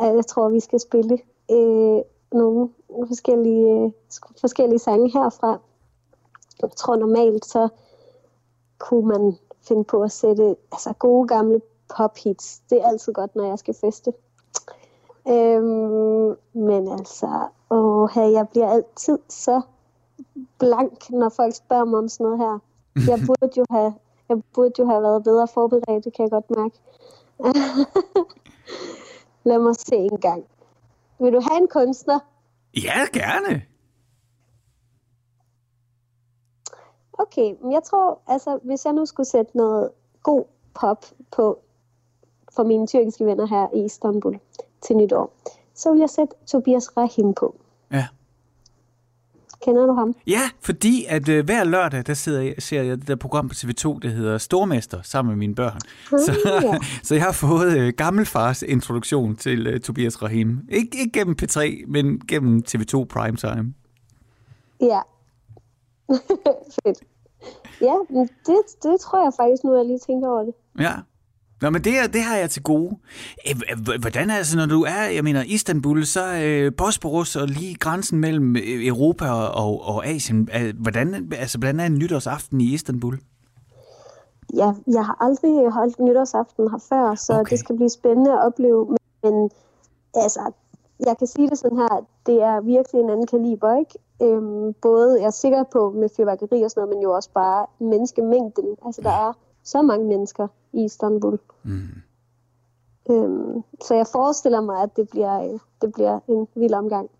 [0.00, 1.18] Jeg tror, vi skal spille
[1.50, 2.00] øh,
[2.32, 2.68] nogle
[3.06, 3.90] forskellige, øh,
[4.40, 5.60] forskellige sange herfra.
[6.62, 7.68] Jeg tror normalt, så
[8.78, 9.36] kunne man
[9.68, 11.60] finde på at sætte altså, gode gamle
[11.96, 12.58] pophits.
[12.70, 14.12] Det er altid godt, når jeg skal feste.
[15.28, 19.60] Øhm, men altså, åh, jeg bliver altid så
[20.58, 22.58] blank, når folk spørger mig om sådan noget her.
[23.10, 23.94] Jeg burde jo have,
[24.28, 26.76] jeg burde jo have været bedre forberedt, det kan jeg godt mærke.
[29.48, 30.44] Lad mig se en gang.
[31.18, 32.18] Vil du have en kunstner?
[32.74, 33.62] Ja, gerne.
[37.18, 39.90] Okay, men jeg tror, altså, hvis jeg nu skulle sætte noget
[40.22, 40.44] god
[40.80, 41.04] pop
[41.36, 41.58] på
[42.56, 44.38] for mine tyrkiske venner her i Istanbul
[44.80, 45.32] til nytår,
[45.74, 47.56] så vil jeg sætte Tobias Rahim på.
[47.92, 48.06] Ja.
[49.62, 50.14] Kender du ham?
[50.26, 53.52] Ja, fordi at øh, hver lørdag, der sidder jeg, ser jeg det der program på
[53.56, 55.80] TV2, der hedder Stormester, sammen med mine børn.
[56.10, 56.78] Så, ja.
[57.06, 60.58] så jeg har fået øh, gammelfars introduktion til øh, Tobias Rahim.
[60.70, 63.74] Ik- ikke gennem P3, men gennem TV2 Primetime.
[64.80, 65.00] Ja.
[66.84, 66.98] Fedt.
[67.80, 70.54] Ja, men det, det tror jeg faktisk nu, jeg lige tænker over det.
[70.78, 70.92] Ja.
[71.62, 72.96] Nå, men det, det har jeg til gode.
[73.48, 77.46] Øh, Hvordan er det, så, når du er, jeg mener, Istanbul, så øh, Bosporus og
[77.48, 80.48] lige grænsen mellem øh, Europa og, og, Asien.
[80.74, 83.18] Hvordan, altså, hvordan er en nytårsaften i Istanbul?
[84.54, 87.50] Ja, jeg har aldrig holdt nytårsaften her før, så Okay.
[87.50, 88.96] det skal blive spændende at opleve.
[89.22, 89.50] Men
[90.14, 90.40] altså,
[91.06, 93.94] jeg kan sige det sådan her, det er virkelig en anden kaliber, ikke?
[94.22, 97.66] Øhm, både, jeg er sikker på med fyrværkeri og sådan noget, men jo også bare
[97.80, 98.76] menneskemængden.
[98.86, 99.32] Altså, der er
[99.64, 101.38] så mange mennesker i Istanbul.
[101.62, 101.88] Mm.
[103.10, 107.10] Øhm, så jeg forestiller mig, at det bliver, det bliver en vild omgang.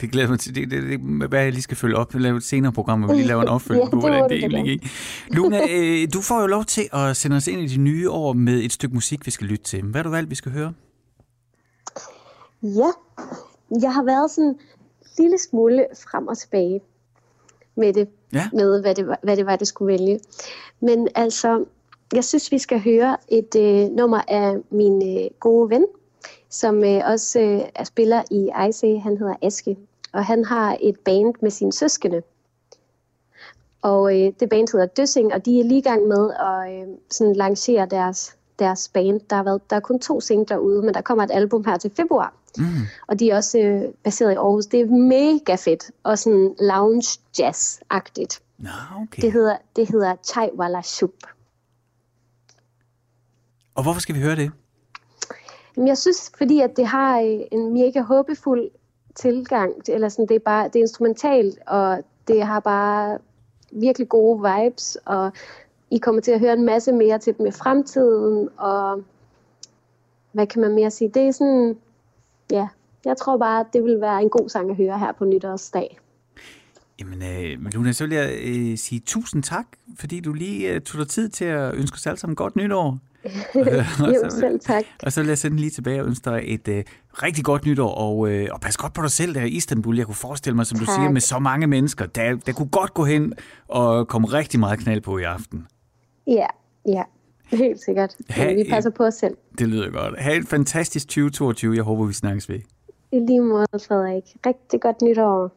[0.00, 0.54] Det glæder mig til.
[0.54, 2.14] Det, det, det, hvad jeg lige skal følge op.
[2.14, 4.64] Laver et senere program, hvor vi lige laver en opfølgning Ja, på, hvordan det egentlig
[4.64, 4.86] gik.
[5.30, 8.32] Luna, øh, du får jo lov til at sende os ind i de nye år
[8.32, 9.82] med et stykke musik, vi skal lytte til.
[9.82, 10.72] Hvad har du valgt, vi skal høre?
[12.74, 12.90] Ja,
[13.80, 14.58] jeg har været sådan en
[15.18, 16.80] lille smule frem og tilbage
[17.74, 18.48] med det, Ja.
[18.52, 20.20] med hvad det, var, hvad det var, det skulle vælge.
[20.80, 21.64] Men altså,
[22.14, 25.86] jeg synes, vi skal høre et øh, nummer af min øh, gode ven,
[26.48, 29.02] som øh, også øh, er spiller i IC.
[29.02, 29.76] Han hedder Aske,
[30.12, 32.22] og han har et band med sine søskende.
[33.82, 36.88] Og øh, det band hedder Døssing, og de er lige i gang med at øh,
[37.10, 39.20] sådan lancere deres, deres band.
[39.30, 41.76] Der, har været, der er kun to singler ude, men der kommer et album her
[41.76, 42.34] til februar.
[42.58, 42.64] Mm.
[43.06, 44.66] Og de er også øh, baseret i Aarhus.
[44.66, 48.40] Det er mega fedt og sådan lounge jazz-agtigt.
[48.58, 48.70] Nå,
[49.02, 49.22] okay.
[49.22, 51.14] Det hedder, det hedder Chai Wala Shub.
[53.74, 54.50] Og hvorfor skal vi høre det?
[55.76, 58.70] Men jeg synes, fordi at det har øh, en mega håbefuld
[59.14, 63.18] tilgang, eller sådan, det er bare det er instrumentalt, og det har bare
[63.72, 65.32] virkelig gode vibes, og
[65.90, 69.02] I kommer til at høre en masse mere til dem i fremtiden, og
[70.32, 71.10] hvad kan man mere sige?
[71.14, 71.76] Det er sådan,
[72.50, 72.68] ja,
[73.04, 75.98] jeg tror bare, at det vil være en god sang at høre her på nytårsdag.
[77.00, 79.66] Jamen, øh, Luna, så vil jeg øh, sige tusind tak,
[79.98, 82.98] fordi du lige øh, tog dig tid til at ønske os alle sammen godt nytår.
[84.14, 84.84] jo, selv tak.
[85.02, 87.94] Og så vil jeg sende lige tilbage og ønske dig et øh, rigtig godt nytår,
[87.94, 89.96] og, øh, og pas godt på dig selv der i Istanbul.
[89.96, 90.94] Jeg kunne forestille mig, som du Tak.
[90.94, 93.32] siger, med så mange mennesker, der, der kunne godt gå hen
[93.68, 95.66] og komme rigtig meget knald på i aften.
[96.26, 96.46] Ja,
[96.88, 97.02] ja,
[97.50, 98.16] helt sikkert.
[98.30, 99.36] Ha' vi passer på os selv.
[99.58, 100.20] Det lyder godt.
[100.20, 101.74] Ha' et fantastisk 2022.
[101.76, 102.60] Jeg håber, vi snakkes ved.
[103.12, 104.24] I lige måde, Frederik.
[104.46, 105.52] Rigtig godt nytår.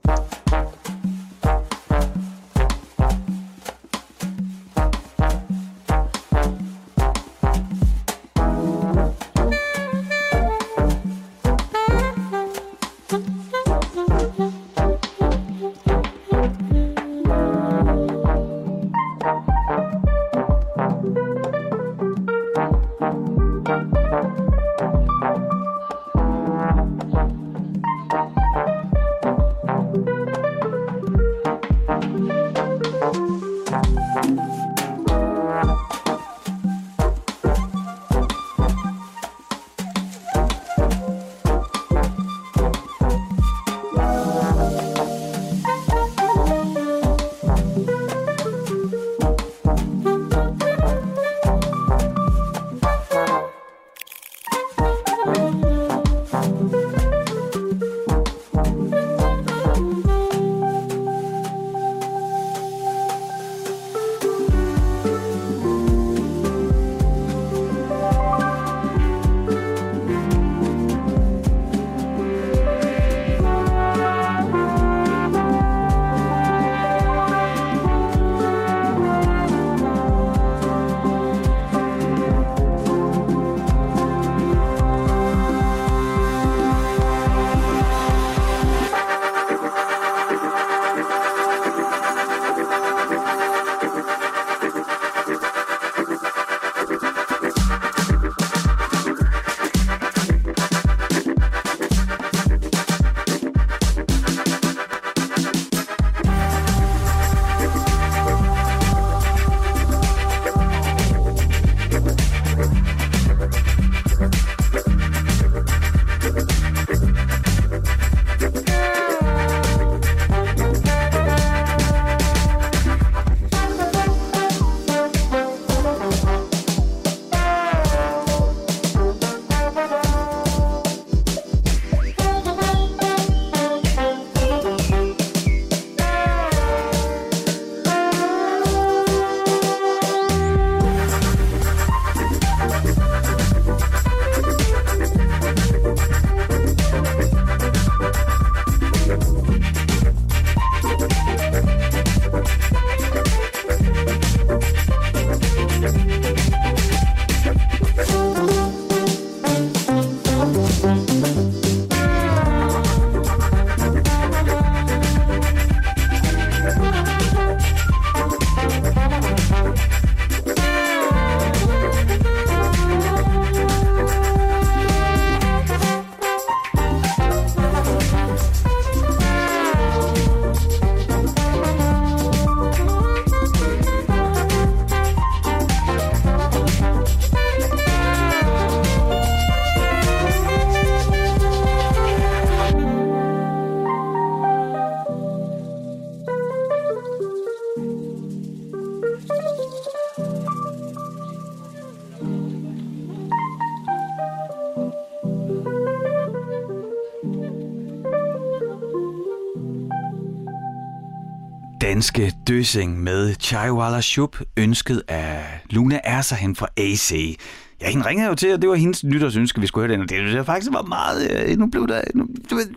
[212.09, 217.37] Danske døsing med Chaiwala Shub, ønsket af Luna Ersahen fra AC.
[217.81, 220.09] Ja, hende ringede jo til, og det var hendes nytårsønske, vi skulle høre den, og
[220.09, 222.27] det, det faktisk var meget, øh, nu blev der, nu,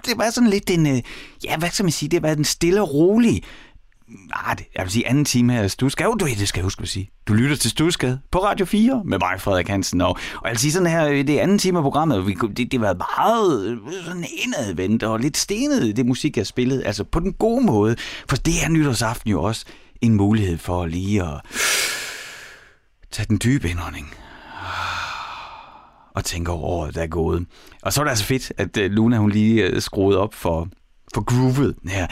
[0.06, 1.02] det var sådan lidt en, øh,
[1.44, 3.42] ja, hvad skal man sige, det var en stille og rolig,
[4.28, 6.64] nej, det, jeg vil sige anden time her, Du skal jo, du, det skal jeg
[6.64, 7.10] huske at sige.
[7.28, 10.58] Du lytter til Stusgade på Radio 4 med mig, Frederik Hansen, og, og jeg vil
[10.58, 14.24] sige sådan her, det anden time af programmet, vi, det, det var meget øh, sådan
[14.44, 17.96] indadvendt og lidt stenet, det musik, jeg spillede, altså på den gode måde,
[18.28, 19.64] for det er nytårsaften jo også
[20.00, 21.40] en mulighed for lige at
[23.10, 24.14] tage den dybe indånding
[26.14, 27.46] og tænke over året, der er gået.
[27.82, 30.68] Og så er det altså fedt, at øh, Luna hun lige øh, skruede op for,
[31.14, 32.06] for groovet her.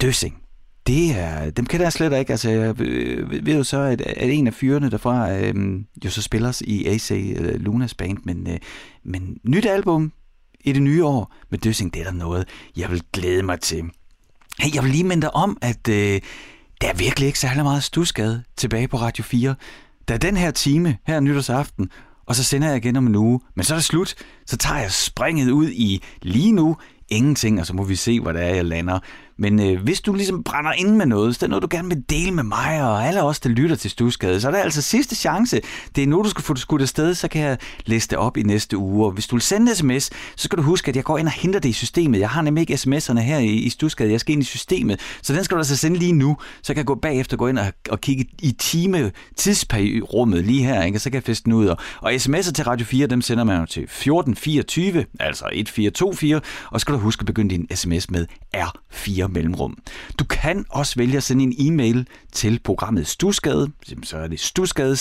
[0.00, 0.45] Døsing.
[0.86, 2.32] Det er, dem kender jeg slet ikke.
[2.32, 5.54] Altså, jeg ved jo så, at, at en af fyrene derfra øh,
[6.04, 8.58] jo så spiller i AC øh, Lunas band, men, øh,
[9.04, 10.12] men nyt album
[10.60, 13.84] i det nye år med Døsing, det er der noget, jeg vil glæde mig til.
[14.58, 16.20] Hey, jeg vil lige minde dig om, at øh,
[16.80, 19.54] der er virkelig ikke særlig meget stusgade tilbage på Radio 4.
[20.08, 21.90] Der er den her time, her nytårsaften,
[22.26, 23.40] og så sender jeg igen om en uge.
[23.54, 24.14] Men så er det slut.
[24.46, 26.76] Så tager jeg springet ud i lige nu
[27.08, 28.98] ingenting, og så må vi se, hvor det er, jeg lander.
[29.38, 32.04] Men øh, hvis du ligesom brænder ind med noget, så det noget, du gerne vil
[32.10, 35.14] dele med mig og alle os, der lytter til Stusgade, så er det altså sidste
[35.14, 35.60] chance.
[35.96, 38.36] Det er nu, du skal få det skudt afsted, så kan jeg læse det op
[38.36, 39.06] i næste uge.
[39.06, 40.04] Og hvis du vil sende sms,
[40.36, 42.20] så skal du huske, at jeg går ind og henter det i systemet.
[42.20, 44.10] Jeg har nemlig ikke sms'erne her i, i Stusgade.
[44.10, 45.00] Jeg skal ind i systemet.
[45.22, 46.36] Så den skal du altså sende lige nu.
[46.62, 50.82] Så kan jeg gå bagefter gå ind og, og kigge i time tidsrummet lige her,
[50.82, 50.96] ikke?
[50.96, 51.66] Og så kan jeg feste den ud.
[51.66, 56.40] Og, og sms'er til Radio 4, dem sender man jo til 1424, altså 1424.
[56.70, 58.26] Og så skal du huske at begynde din sms med
[58.56, 59.78] R4 mellemrum.
[60.18, 63.70] Du kan også vælge at sende en e-mail til programmet Stusgade,
[64.02, 64.96] så er det stusgade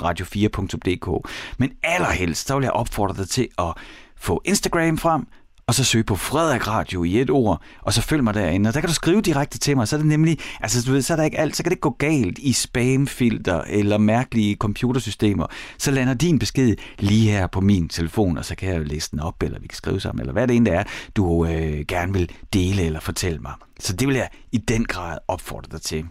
[0.00, 1.30] radio4.dk.
[1.58, 3.72] Men allerhelst, så vil jeg opfordre dig til at
[4.16, 5.26] få Instagram frem,
[5.70, 8.68] og så søg på Frederik Radio i et ord, og så følg mig derinde.
[8.68, 11.02] Og der kan du skrive direkte til mig, så er det nemlig, altså du ved,
[11.02, 14.56] så er der ikke alt, så kan det ikke gå galt i spamfilter eller mærkelige
[14.56, 15.46] computersystemer.
[15.78, 19.10] Så lander din besked lige her på min telefon, og så kan jeg jo læse
[19.10, 20.84] den op, eller vi kan skrive sammen, eller hvad det end er,
[21.16, 23.52] du øh, gerne vil dele eller fortælle mig.
[23.80, 26.04] Så det vil jeg i den grad opfordre dig til.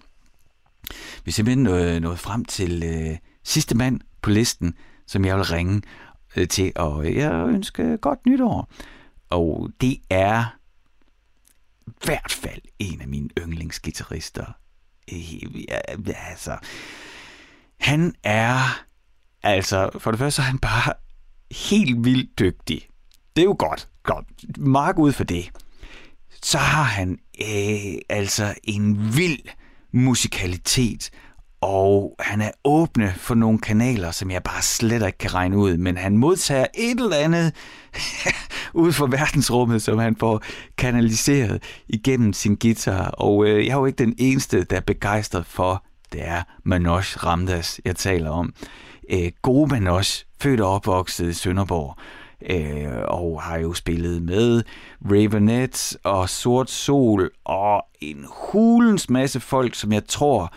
[1.25, 4.73] Vi er simpelthen øh, nået frem til øh, sidste mand på listen,
[5.07, 5.81] som jeg vil ringe
[6.35, 8.69] øh, til, og øh, jeg ønsker godt nytår.
[9.29, 10.45] Og det er
[11.87, 14.45] i hvert fald en af mine yndlingsgitarrister.
[15.13, 15.63] Øh,
[16.29, 16.57] altså,
[17.79, 18.83] han er,
[19.43, 20.93] altså, for det første så er han bare
[21.51, 22.87] helt vildt dygtig.
[23.35, 24.57] Det er jo godt, godt.
[24.57, 25.49] Mark ud for det.
[26.43, 29.39] Så har han øh, altså en vild
[29.91, 31.09] musikalitet,
[31.61, 35.77] og han er åbne for nogle kanaler, som jeg bare slet ikke kan regne ud,
[35.77, 37.53] men han modtager et eller andet
[38.73, 40.41] ud fra verdensrummet, som han får
[40.77, 43.07] kanaliseret igennem sin guitar.
[43.07, 45.83] Og øh, jeg er jo ikke den eneste, der er begejstret for,
[46.13, 48.53] det er Manoj Ramdas, jeg taler om.
[49.09, 50.03] Øh, gode Manoj,
[50.41, 51.95] født og opvokset i Sønderborg,
[52.49, 54.63] øh, og har jo spillet med
[55.11, 60.53] Ravenet og Sort Sol og en hulens masse folk, som jeg tror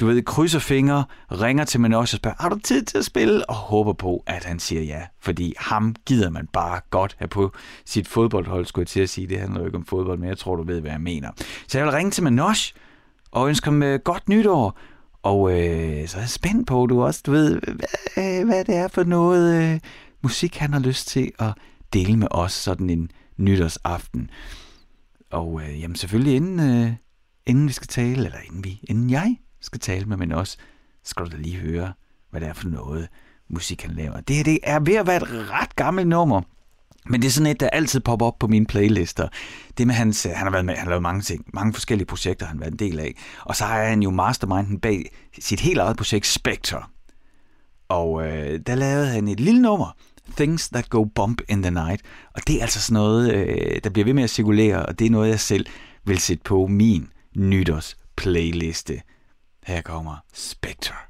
[0.00, 3.50] du ved, krydser fingre, ringer til Manoj og spørger, har du tid til at spille?
[3.50, 7.52] Og håber på, at han siger ja, fordi ham gider man bare godt have på
[7.84, 9.26] sit fodboldhold, skulle jeg til at sige.
[9.26, 11.30] Det handler jo ikke om fodbold, men jeg tror, du ved, hvad jeg mener.
[11.68, 12.54] Så jeg vil ringe til Manoj
[13.30, 14.78] og ønske ham øh, godt nytår.
[15.22, 18.76] Og øh, så er jeg spændt på, du også, du ved, hvad, øh, hvad det
[18.76, 19.80] er for noget øh,
[20.22, 21.52] musik, han har lyst til at
[21.92, 24.30] dele med os sådan en nytårsaften.
[25.30, 26.92] Og øh, jamen selvfølgelig inden, øh,
[27.46, 30.56] inden vi skal tale, eller inden vi, inden jeg skal tale med, men også
[31.04, 31.92] skal du da lige høre,
[32.30, 33.08] hvad det er for noget
[33.48, 34.20] musik, han laver.
[34.20, 36.42] Det her det er ved at være et ret gammelt nummer,
[37.06, 39.28] men det er sådan et, der altid popper op på mine playlister.
[39.78, 42.06] Det med hans, øh, han har været med, han har lavet mange ting, mange forskellige
[42.06, 43.14] projekter, han har været en del af.
[43.44, 46.82] Og så har han jo masterminden bag sit helt eget projekt Spectre.
[47.88, 49.96] Og øh, der lavede han et lille nummer,
[50.36, 52.02] Things That Go Bump in the Night.
[52.34, 55.06] Og det er altså sådan noget, øh, der bliver ved med at cirkulere, og det
[55.06, 55.66] er noget, jeg selv
[56.04, 59.00] vil sætte på min nytårs playliste.
[59.66, 61.08] Her kommer Spectre.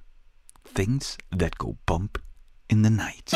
[0.65, 2.23] Things that go bump
[2.71, 3.33] in the night.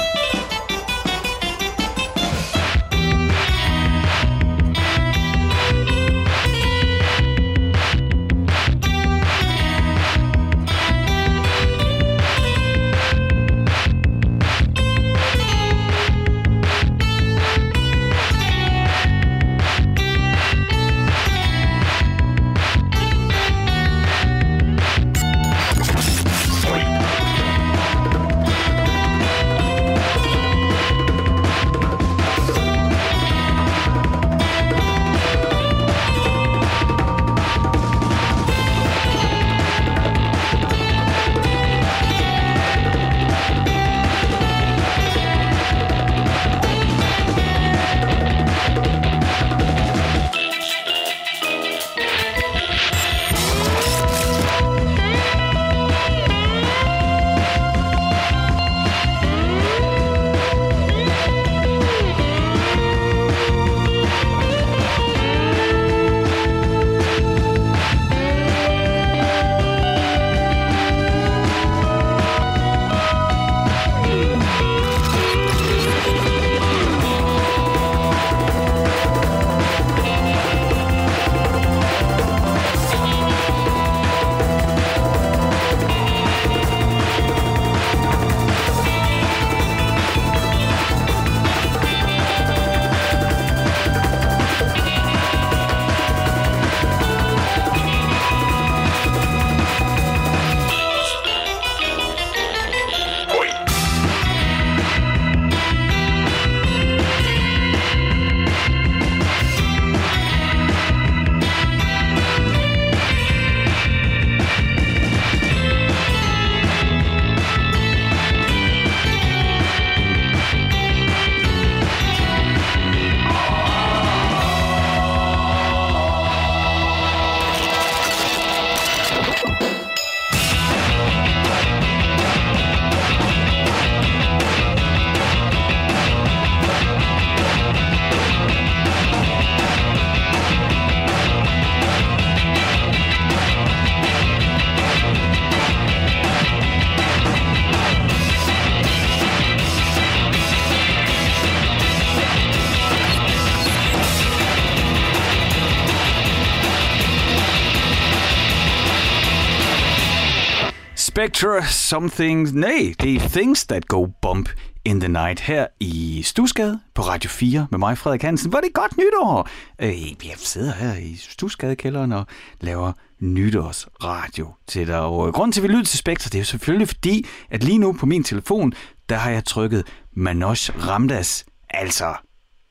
[161.19, 162.53] Spectre, Something...
[162.53, 164.49] Nej, det er Things That Go Bump
[164.85, 168.53] in the Night her i Stusgade på Radio 4 med mig, Frederik Hansen.
[168.53, 169.49] Var det godt nytår!
[169.83, 172.27] Øh, jeg sidder her i Stusgadekælderen og
[172.61, 175.01] laver nytårsradio til dig.
[175.01, 177.64] Og øh, grunden til, at vi lytter til Spectre, det er jo selvfølgelig fordi, at
[177.64, 178.73] lige nu på min telefon,
[179.09, 180.55] der har jeg trykket Manoj
[180.87, 182.14] Ramdas, altså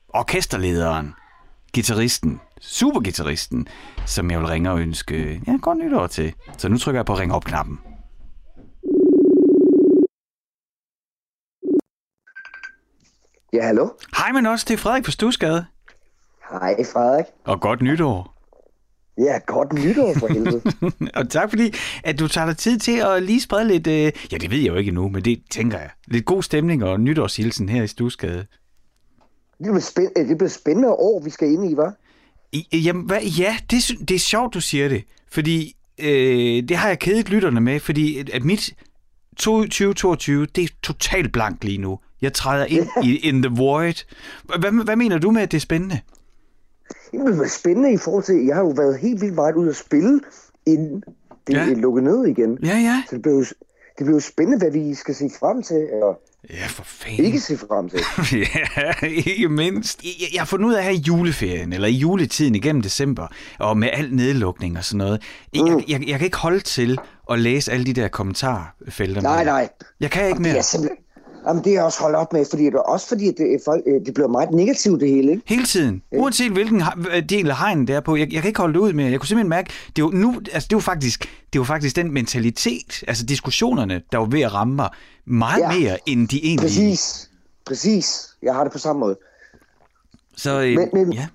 [0.08, 1.14] orkesterlederen,
[1.72, 3.66] gitarristen, supergitarristen,
[4.06, 6.34] som jeg vil ringe og ønske øh, ja, godt nytår til.
[6.58, 7.78] Så nu trykker jeg på ring op-knappen.
[13.52, 13.88] Ja, hallo?
[14.16, 15.64] Hej men også, det er Frederik på Stusgade.
[16.50, 17.24] Hej, Frederik.
[17.44, 18.34] Og godt nytår.
[19.18, 20.62] Ja, godt nytår for helvede.
[21.18, 21.72] og tak fordi,
[22.04, 24.68] at du tager dig tid til at lige sprede lidt, øh, ja det ved jeg
[24.68, 28.36] jo ikke endnu, men det tænker jeg, lidt god stemning og nytårshilsen her i Stusgade.
[28.38, 28.46] det,
[29.58, 31.92] bliver spænd- det bliver spændende år, vi skal ind i, hva'?
[32.52, 36.88] I, jamen, hvad, ja, det, det er sjovt, du siger det, fordi øh, det har
[36.88, 38.74] jeg kædet lytterne med, fordi at mit
[39.36, 41.98] 2022, det er totalt blankt lige nu.
[42.22, 43.94] Jeg træder ind i in the void.
[44.58, 46.00] Hvad, hvad mener du med, at det er spændende?
[47.12, 49.76] Det bliver spændende i forhold til, jeg har jo været helt vildt meget ude at
[49.76, 50.20] spille,
[50.66, 51.02] inden
[51.46, 51.70] det Ja.
[51.70, 52.58] er lukket ned igen.
[52.64, 53.02] Ja, ja.
[53.10, 53.40] Så det bliver, jo,
[53.98, 56.18] det bliver jo spændende, hvad vi skal se frem til, eller
[56.50, 57.24] Ja, for fanden.
[57.24, 57.98] ikke se frem til.
[59.02, 60.02] Ja, ikke mindst.
[60.04, 63.26] Jeg, jeg har fundet ud af her i juleferien, eller i juletiden igennem december,
[63.58, 65.22] og med al nedlukning og sådan noget.
[65.54, 65.82] Jeg, Mm.
[65.88, 66.98] jeg, jeg, kan ikke holde til
[67.30, 69.20] at læse alle de der kommentarfelter.
[69.22, 69.44] Nej, mere.
[69.44, 69.68] nej.
[70.00, 70.62] Jeg kan ikke Det er mere.
[70.62, 70.98] simpelthen...
[71.46, 73.82] Jamen, det er jeg også holdt op med, fordi det er også fordi, det, folk,
[73.86, 75.42] øh, det bliver meget negativt det hele, ikke?
[75.46, 76.02] Hele tiden.
[76.12, 78.16] Uanset hvilken ha- del af hegnen det er på.
[78.16, 79.10] Jeg, jeg kan ikke holde det ud mere.
[79.10, 81.60] Jeg kunne simpelthen mærke, det er jo, nu, altså, det er jo faktisk, det er
[81.60, 84.88] jo faktisk den mentalitet, altså diskussionerne, der var ved at ramme mig
[85.26, 85.78] meget ja.
[85.78, 86.66] Mere, end de egentlig...
[86.68, 87.30] Præcis.
[87.66, 88.28] Præcis.
[88.42, 89.16] Jeg har det på samme måde.
[90.36, 91.26] Så øh, Men- men- ja.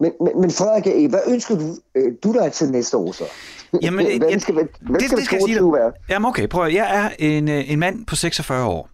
[0.00, 3.24] Men, men, men Frederik, øh, hvad ønsker du, øh, du dig til næste år så?
[3.82, 5.92] Jamen, øh, jeg- skal, hvad det, skal det skal jeg sige 22 være?
[6.08, 8.88] Jamen okay, prøv at- Jeg er en, øh, en mand på 46 år.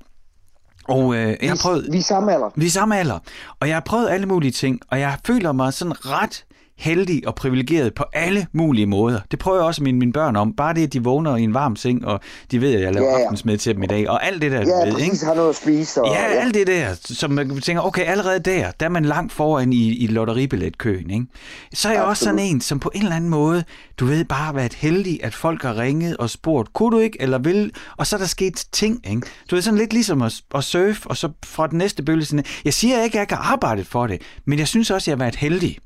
[0.89, 1.89] Og øh, jeg har prøvet...
[1.93, 2.51] Vi er samme alder.
[2.57, 3.19] Vi er samme alder,
[3.61, 6.45] og jeg har prøvet alle mulige ting, og jeg føler mig sådan ret
[6.79, 9.21] heldig og privilegeret på alle mulige måder.
[9.31, 10.53] Det prøver jeg også mine, mine børn om.
[10.53, 12.21] Bare det, at de vågner i en varm seng, og
[12.51, 13.25] de ved, at jeg laver Ja, ja.
[13.25, 15.27] aftensmad til dem i dag, og alt det der, Ja, ved, præcis, ikke?
[15.27, 16.03] har noget at spise.
[16.03, 19.33] Og, Ja, alt det der, som man tænker, okay, allerede der, der er man langt
[19.33, 21.27] foran i, i lotteribilletkøen, ikke?
[21.75, 22.55] Så er jeg også sådan Absolut.
[22.55, 23.65] en, som på en eller anden måde,
[24.01, 27.23] du ved, bare har været heldig, at folk har ringet og spurgt, kunne du ikke,
[27.23, 29.23] eller vil, og så er der sket ting, ikke?
[29.51, 32.45] Du ved, sådan lidt ligesom at, at surfe, og så fra den næste bølge, sådan,
[32.65, 35.07] jeg siger ikke, at jeg ikke har arbejdet for det, men jeg synes også, at
[35.09, 35.79] jeg har været heldig.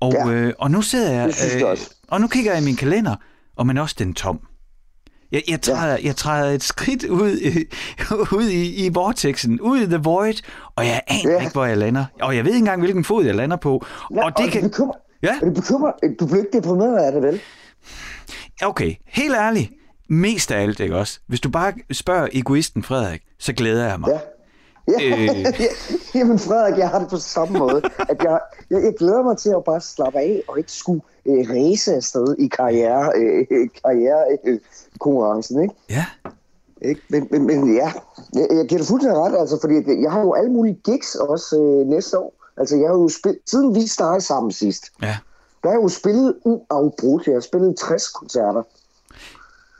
[0.00, 1.94] Og, Ja, øh, og nu sidder jeg, det også.
[2.08, 3.16] og nu kigger jeg i min kalender,
[3.56, 4.40] og man også den tom.
[5.32, 6.04] Jeg, jeg, træder, ja.
[6.04, 7.64] jeg træder et skridt ud, i,
[8.38, 10.34] ud i, i vortexen, ud i the void,
[10.76, 11.30] og jeg aner ja.
[11.30, 11.40] Ja.
[11.40, 12.04] ikke, hvor jeg lander.
[12.22, 13.86] Og jeg ved ikke engang, hvilken fod jeg lander på.
[14.10, 14.60] Nej, og det kan...
[14.60, 14.70] kan...
[14.70, 15.34] bekymrer, Ja.
[15.44, 17.40] Det bekymrer, du bliver ikke deprimeret af det, vel?
[18.62, 19.70] Okay, helt ærligt.
[20.08, 21.20] Mest af alt, ikke også?
[21.26, 24.10] Hvis du bare spørger egoisten Frederik, så glæder jeg mig.
[24.10, 24.18] Ja.
[24.88, 25.54] Ja, Øh.
[26.14, 27.82] Jamen Frederik, jeg har det på samme måde.
[28.08, 31.46] At jeg, jeg, jeg glæder mig til at bare slappe af og ikke skulle øh,
[31.50, 33.46] ræse afsted i karriere, øh,
[33.84, 34.58] karriere øh,
[35.00, 35.74] konkurrencen, ikke?
[35.90, 36.04] Ja.
[36.82, 37.00] Ikke?
[37.10, 37.92] Men, men, men ja,
[38.34, 41.14] jeg, jeg giver dig fuldstændig ret, altså, fordi jeg- jeg har jo alle mulige gigs
[41.14, 42.34] også øh, næste år.
[42.56, 45.16] Altså, jeg har jo spillet, siden vi startede sammen sidst, ja.
[45.62, 47.26] der har jeg jo spillet uafbrudt.
[47.26, 48.62] Jeg har spillet 60 koncerter.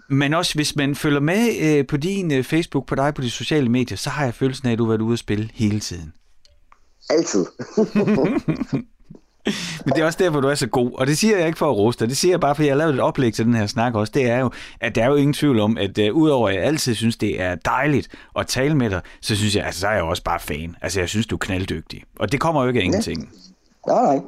[0.09, 3.31] Men også hvis man følger med øh, på din øh, Facebook, på dig på de
[3.31, 5.81] sociale medier, så har jeg følelsen af, at du har været ude at spille hele
[5.81, 6.13] tiden.
[7.11, 7.47] Altid.
[9.85, 10.91] Men det er også derfor, du er så god.
[10.95, 12.09] Og det siger jeg ikke for at roste dig.
[12.09, 14.13] Det siger jeg bare, fordi jeg har lavet et oplæg til den her snak også.
[14.15, 14.51] Det er jo,
[14.81, 17.41] at der er jo ingen tvivl om, at uh, udover at jeg altid synes, det
[17.41, 20.23] er dejligt at tale med dig, så synes jeg, altså så er jeg jo også
[20.23, 20.77] bare fan.
[20.83, 22.03] Altså jeg synes, du er knalddygtig.
[22.19, 23.29] Og det kommer jo ikke af ingenting.
[23.87, 24.21] nej, nej.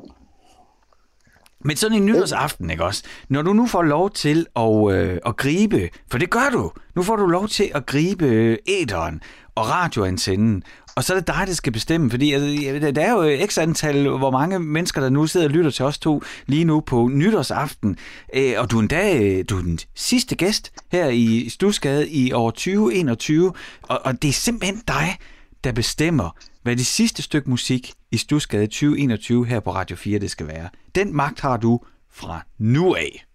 [1.65, 3.03] Men sådan en nytårsaften, ikke også?
[3.29, 7.03] Når du nu får lov til at, øh, at gribe, for det gør du, nu
[7.03, 9.21] får du lov til at gribe æderen
[9.55, 10.63] og radioantennen,
[10.97, 14.09] og så er det dig, der skal bestemme, fordi altså, der er jo x antal,
[14.09, 17.97] hvor mange mennesker, der nu sidder og lytter til os to lige nu på nytårsaften,
[18.35, 22.33] øh, og du er endda øh, du er den sidste gæst her i Stusgade i
[22.33, 23.53] år 2021,
[23.83, 25.17] og, og det er simpelthen dig,
[25.65, 26.31] der bestemmer,
[26.63, 30.69] hvad det sidste stykke musik i Stusgade 2021 her på Radio 4 det skal være.
[30.95, 31.81] Den magt har du
[32.11, 33.27] fra nu af.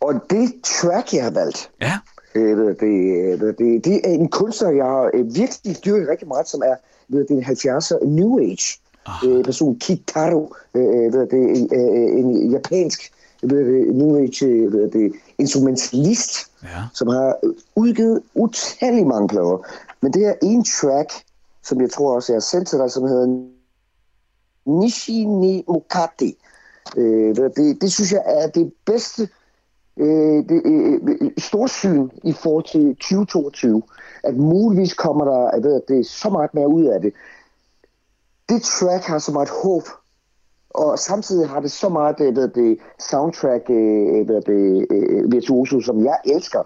[0.00, 1.98] Og det track, jeg har valgt, Ja,
[2.34, 2.80] Øh, det,
[3.40, 6.74] det, det, det er en kunstner, jeg har øh, virkelig dyrket rigtig meget, som er
[7.08, 8.80] ved, det er en 70'er New Age
[9.26, 10.54] øh, person, Kitaro.
[10.74, 11.54] Øh, ved, det er
[12.18, 16.30] en, øh, japansk New Age øh, ved, det, instrumentalist,
[16.62, 16.82] Ja.
[16.94, 17.36] som har
[17.76, 19.66] udgivet utallige mange plader.
[20.00, 21.12] Men det er en track,
[21.62, 23.26] som jeg tror også, jeg har sendt til dig, som hedder
[24.66, 26.36] Nishi ni Mokati.
[26.96, 29.28] Øh, det, det synes jeg er det bedste
[29.96, 33.82] øh, det, øh, øh, øh storsyn i forhold til 2022,
[34.24, 37.12] at muligvis kommer der jeg ved, at det er så meget mere ud af det.
[38.48, 39.82] Det track har så meget håb,
[40.70, 42.78] og samtidig har det så meget øh, hvad det,
[43.10, 46.62] soundtrack øh, hvad det, øh, virtuoso, som jeg elsker.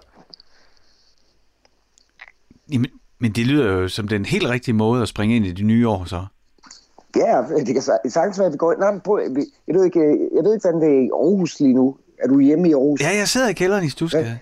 [2.71, 5.65] Jamen, men det lyder jo som den helt rigtige måde at springe ind i det
[5.65, 6.25] nye år, så.
[7.15, 8.79] Ja, det kan sa- sagtens være, at vi går ind.
[8.79, 9.19] Nej, men prøv,
[9.67, 9.99] jeg, ved ikke,
[10.35, 11.95] jeg ved ikke, hvordan det er i Aarhus lige nu.
[12.23, 13.01] Er du hjemme i Aarhus?
[13.01, 14.39] Ja, jeg sidder i kælderen i Stusgade.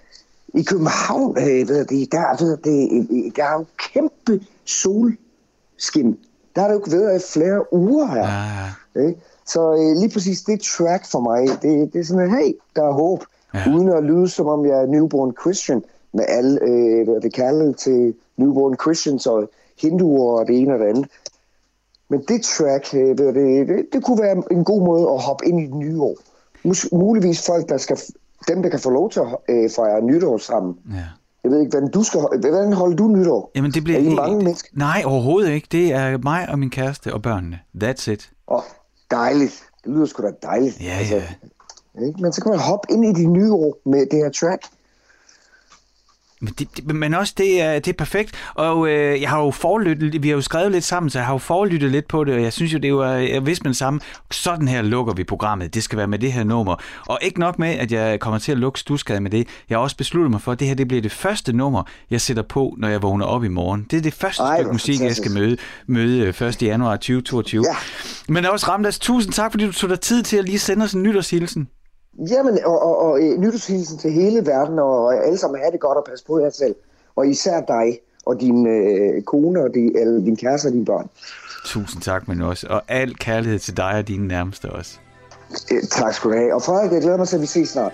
[0.53, 6.17] I København, øh, ved det, der, ved det, øh, der er jo kæmpe solskin.
[6.55, 8.27] Der har det jo ikke været i flere uger her.
[8.27, 9.07] Ja, ja.
[9.07, 9.19] Ikke?
[9.45, 12.91] Så øh, lige præcis det track for mig, det, det er sådan, hey, der er
[12.91, 13.23] håb.
[13.53, 13.59] Ja.
[13.65, 13.75] Ja.
[13.75, 17.73] Uden at lyde, som om jeg er newborn Christian, med alle øh, hvad det kalder
[17.73, 19.49] til newborn Christians og
[19.81, 21.05] hinduer og det ene og det andet.
[22.09, 25.45] Men det track, øh, ved det, det, det kunne være en god måde at hoppe
[25.45, 26.17] ind i det nye år.
[26.95, 27.97] Muligvis folk, der skal,
[28.47, 30.75] dem, der kan få lov til at øh, fejre nytår sammen.
[30.93, 31.05] ja.
[31.43, 33.51] Jeg ved ikke, hvordan du skal, hvordan holder du nytår?
[33.55, 34.69] Jamen, det bliver er I mange mennesker?
[34.73, 35.67] Nej, overhovedet ikke.
[35.71, 37.59] Det er mig og min kæreste og børnene.
[37.83, 38.31] That's it.
[38.47, 38.63] Åh, oh,
[39.11, 39.63] dejligt.
[39.83, 40.81] Det lyder sgu da dejligt.
[40.81, 41.23] Ja, ja.
[42.07, 42.21] Ikke?
[42.21, 44.65] Men så kan man hoppe ind i de nye år med det her track.
[46.41, 48.35] Men, det, men også, det er, det er perfekt.
[48.55, 51.33] Og øh, jeg har jo forlyttet, vi har jo skrevet lidt sammen, så jeg har
[51.33, 53.77] jo forlyttet lidt på det, og jeg synes jo, det var, jeg vidste med det
[53.77, 53.99] samme,
[54.31, 55.73] sådan her lukker vi programmet.
[55.73, 56.75] Det skal være med det her nummer.
[57.07, 59.47] Og ikke nok med, at jeg kommer til at lukke Stusgade med det.
[59.69, 62.21] Jeg har også besluttet mig for, at det her det bliver det første nummer, jeg
[62.21, 63.87] sætter på, når jeg vågner op i morgen.
[63.91, 65.57] Det er det første Ej, stykke musik, jeg skal møde,
[65.87, 66.63] møde øh, 1.
[66.63, 67.63] januar 2022.
[67.67, 67.75] Ja.
[68.27, 70.93] Men også Ramdas, tusind tak, fordi du tog dig tid til at lige sende os
[70.93, 71.67] en nytårshilsen.
[72.19, 75.97] Jamen, og, og, og øh, nytårshilsen til hele verden, og, alle sammen have det godt
[75.97, 76.75] og passe på jer selv.
[77.15, 81.09] Og især dig og din øh, kone og din, eller din kæreste og dine børn.
[81.65, 82.67] Tusind tak, men også.
[82.69, 84.97] Og al kærlighed til dig og dine nærmeste også.
[85.71, 86.53] Øh, tak skal du have.
[86.53, 87.93] Og Frederik, jeg glæder mig til, at vi ses snart.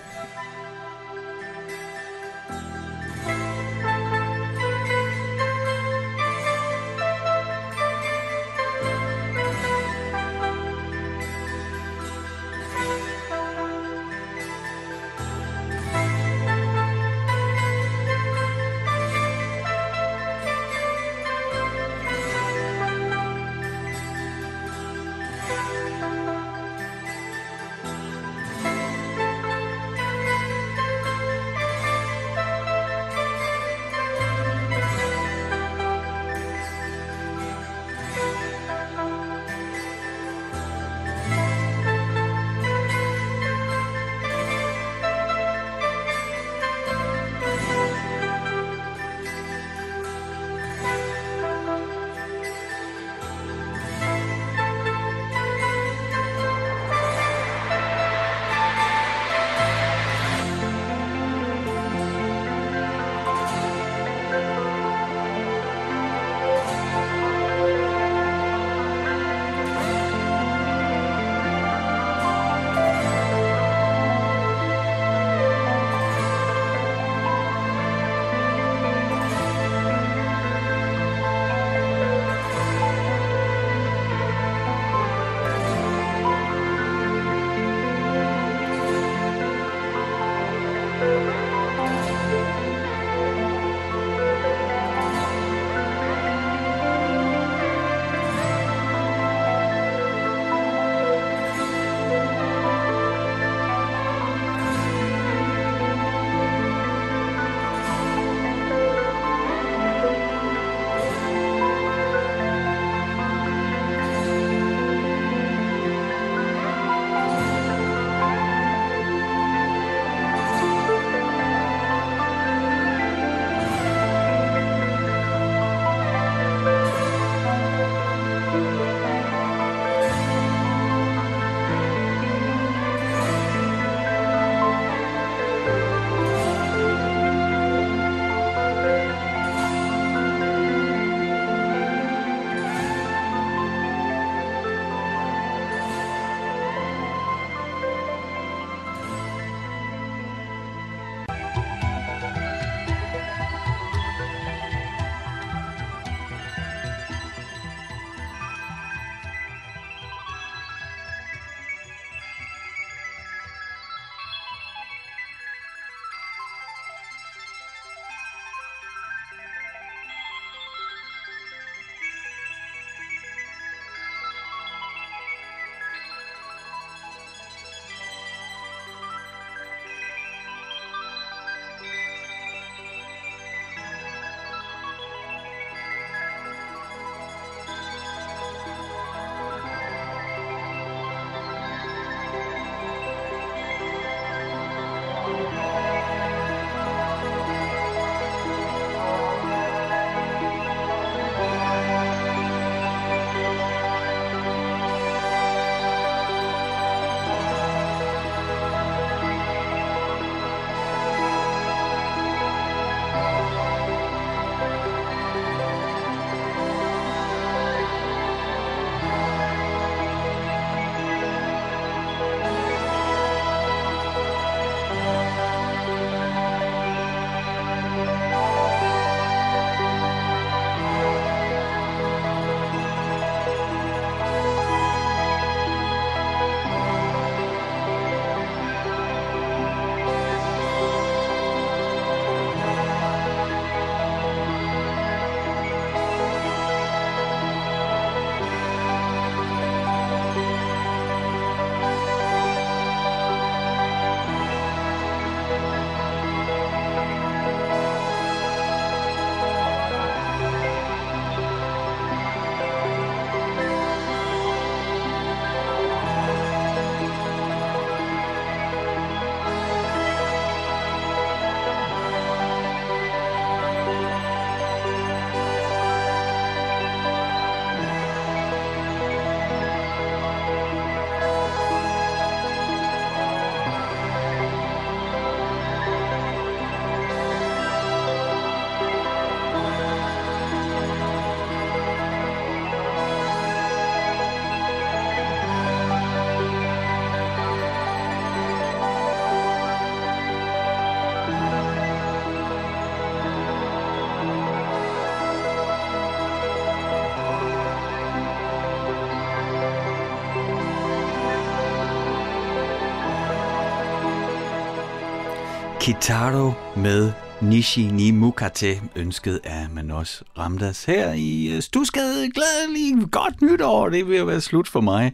[315.82, 317.12] Kitaro med
[317.42, 322.32] Nishi ni Mukate, ønsket af Manos Ramdas her i øh, Stusgade.
[322.32, 325.14] Glædelig godt nytår, det vil være slut for mig.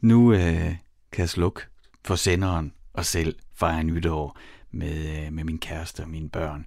[0.00, 0.76] Nu øh,
[1.12, 1.60] kan jeg slukke
[2.04, 4.38] for senderen og selv fejre nytår
[4.70, 6.66] med, øh, med min kæreste og mine børn.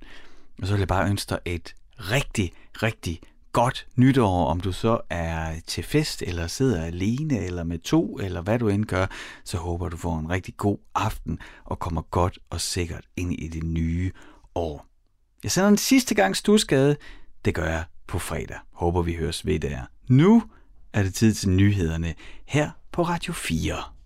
[0.62, 2.52] Og så vil jeg bare ønske dig et rigtig,
[2.84, 3.20] rigtig
[3.52, 8.42] godt nytår, om du så er til fest, eller sidder alene, eller med to, eller
[8.42, 9.06] hvad du end gør,
[9.44, 13.48] så håber du får en rigtig god aften, og kommer godt og sikkert ind i
[13.48, 14.12] det nye
[14.56, 14.86] år.
[15.44, 16.96] Jeg sender en sidste gang stusgade.
[17.46, 18.58] Det gør jeg på fredag.
[18.72, 19.82] Håber vi høres ved der.
[20.08, 20.44] Nu
[20.94, 22.14] er det tid til nyhederne
[22.46, 23.97] her på Radio 4.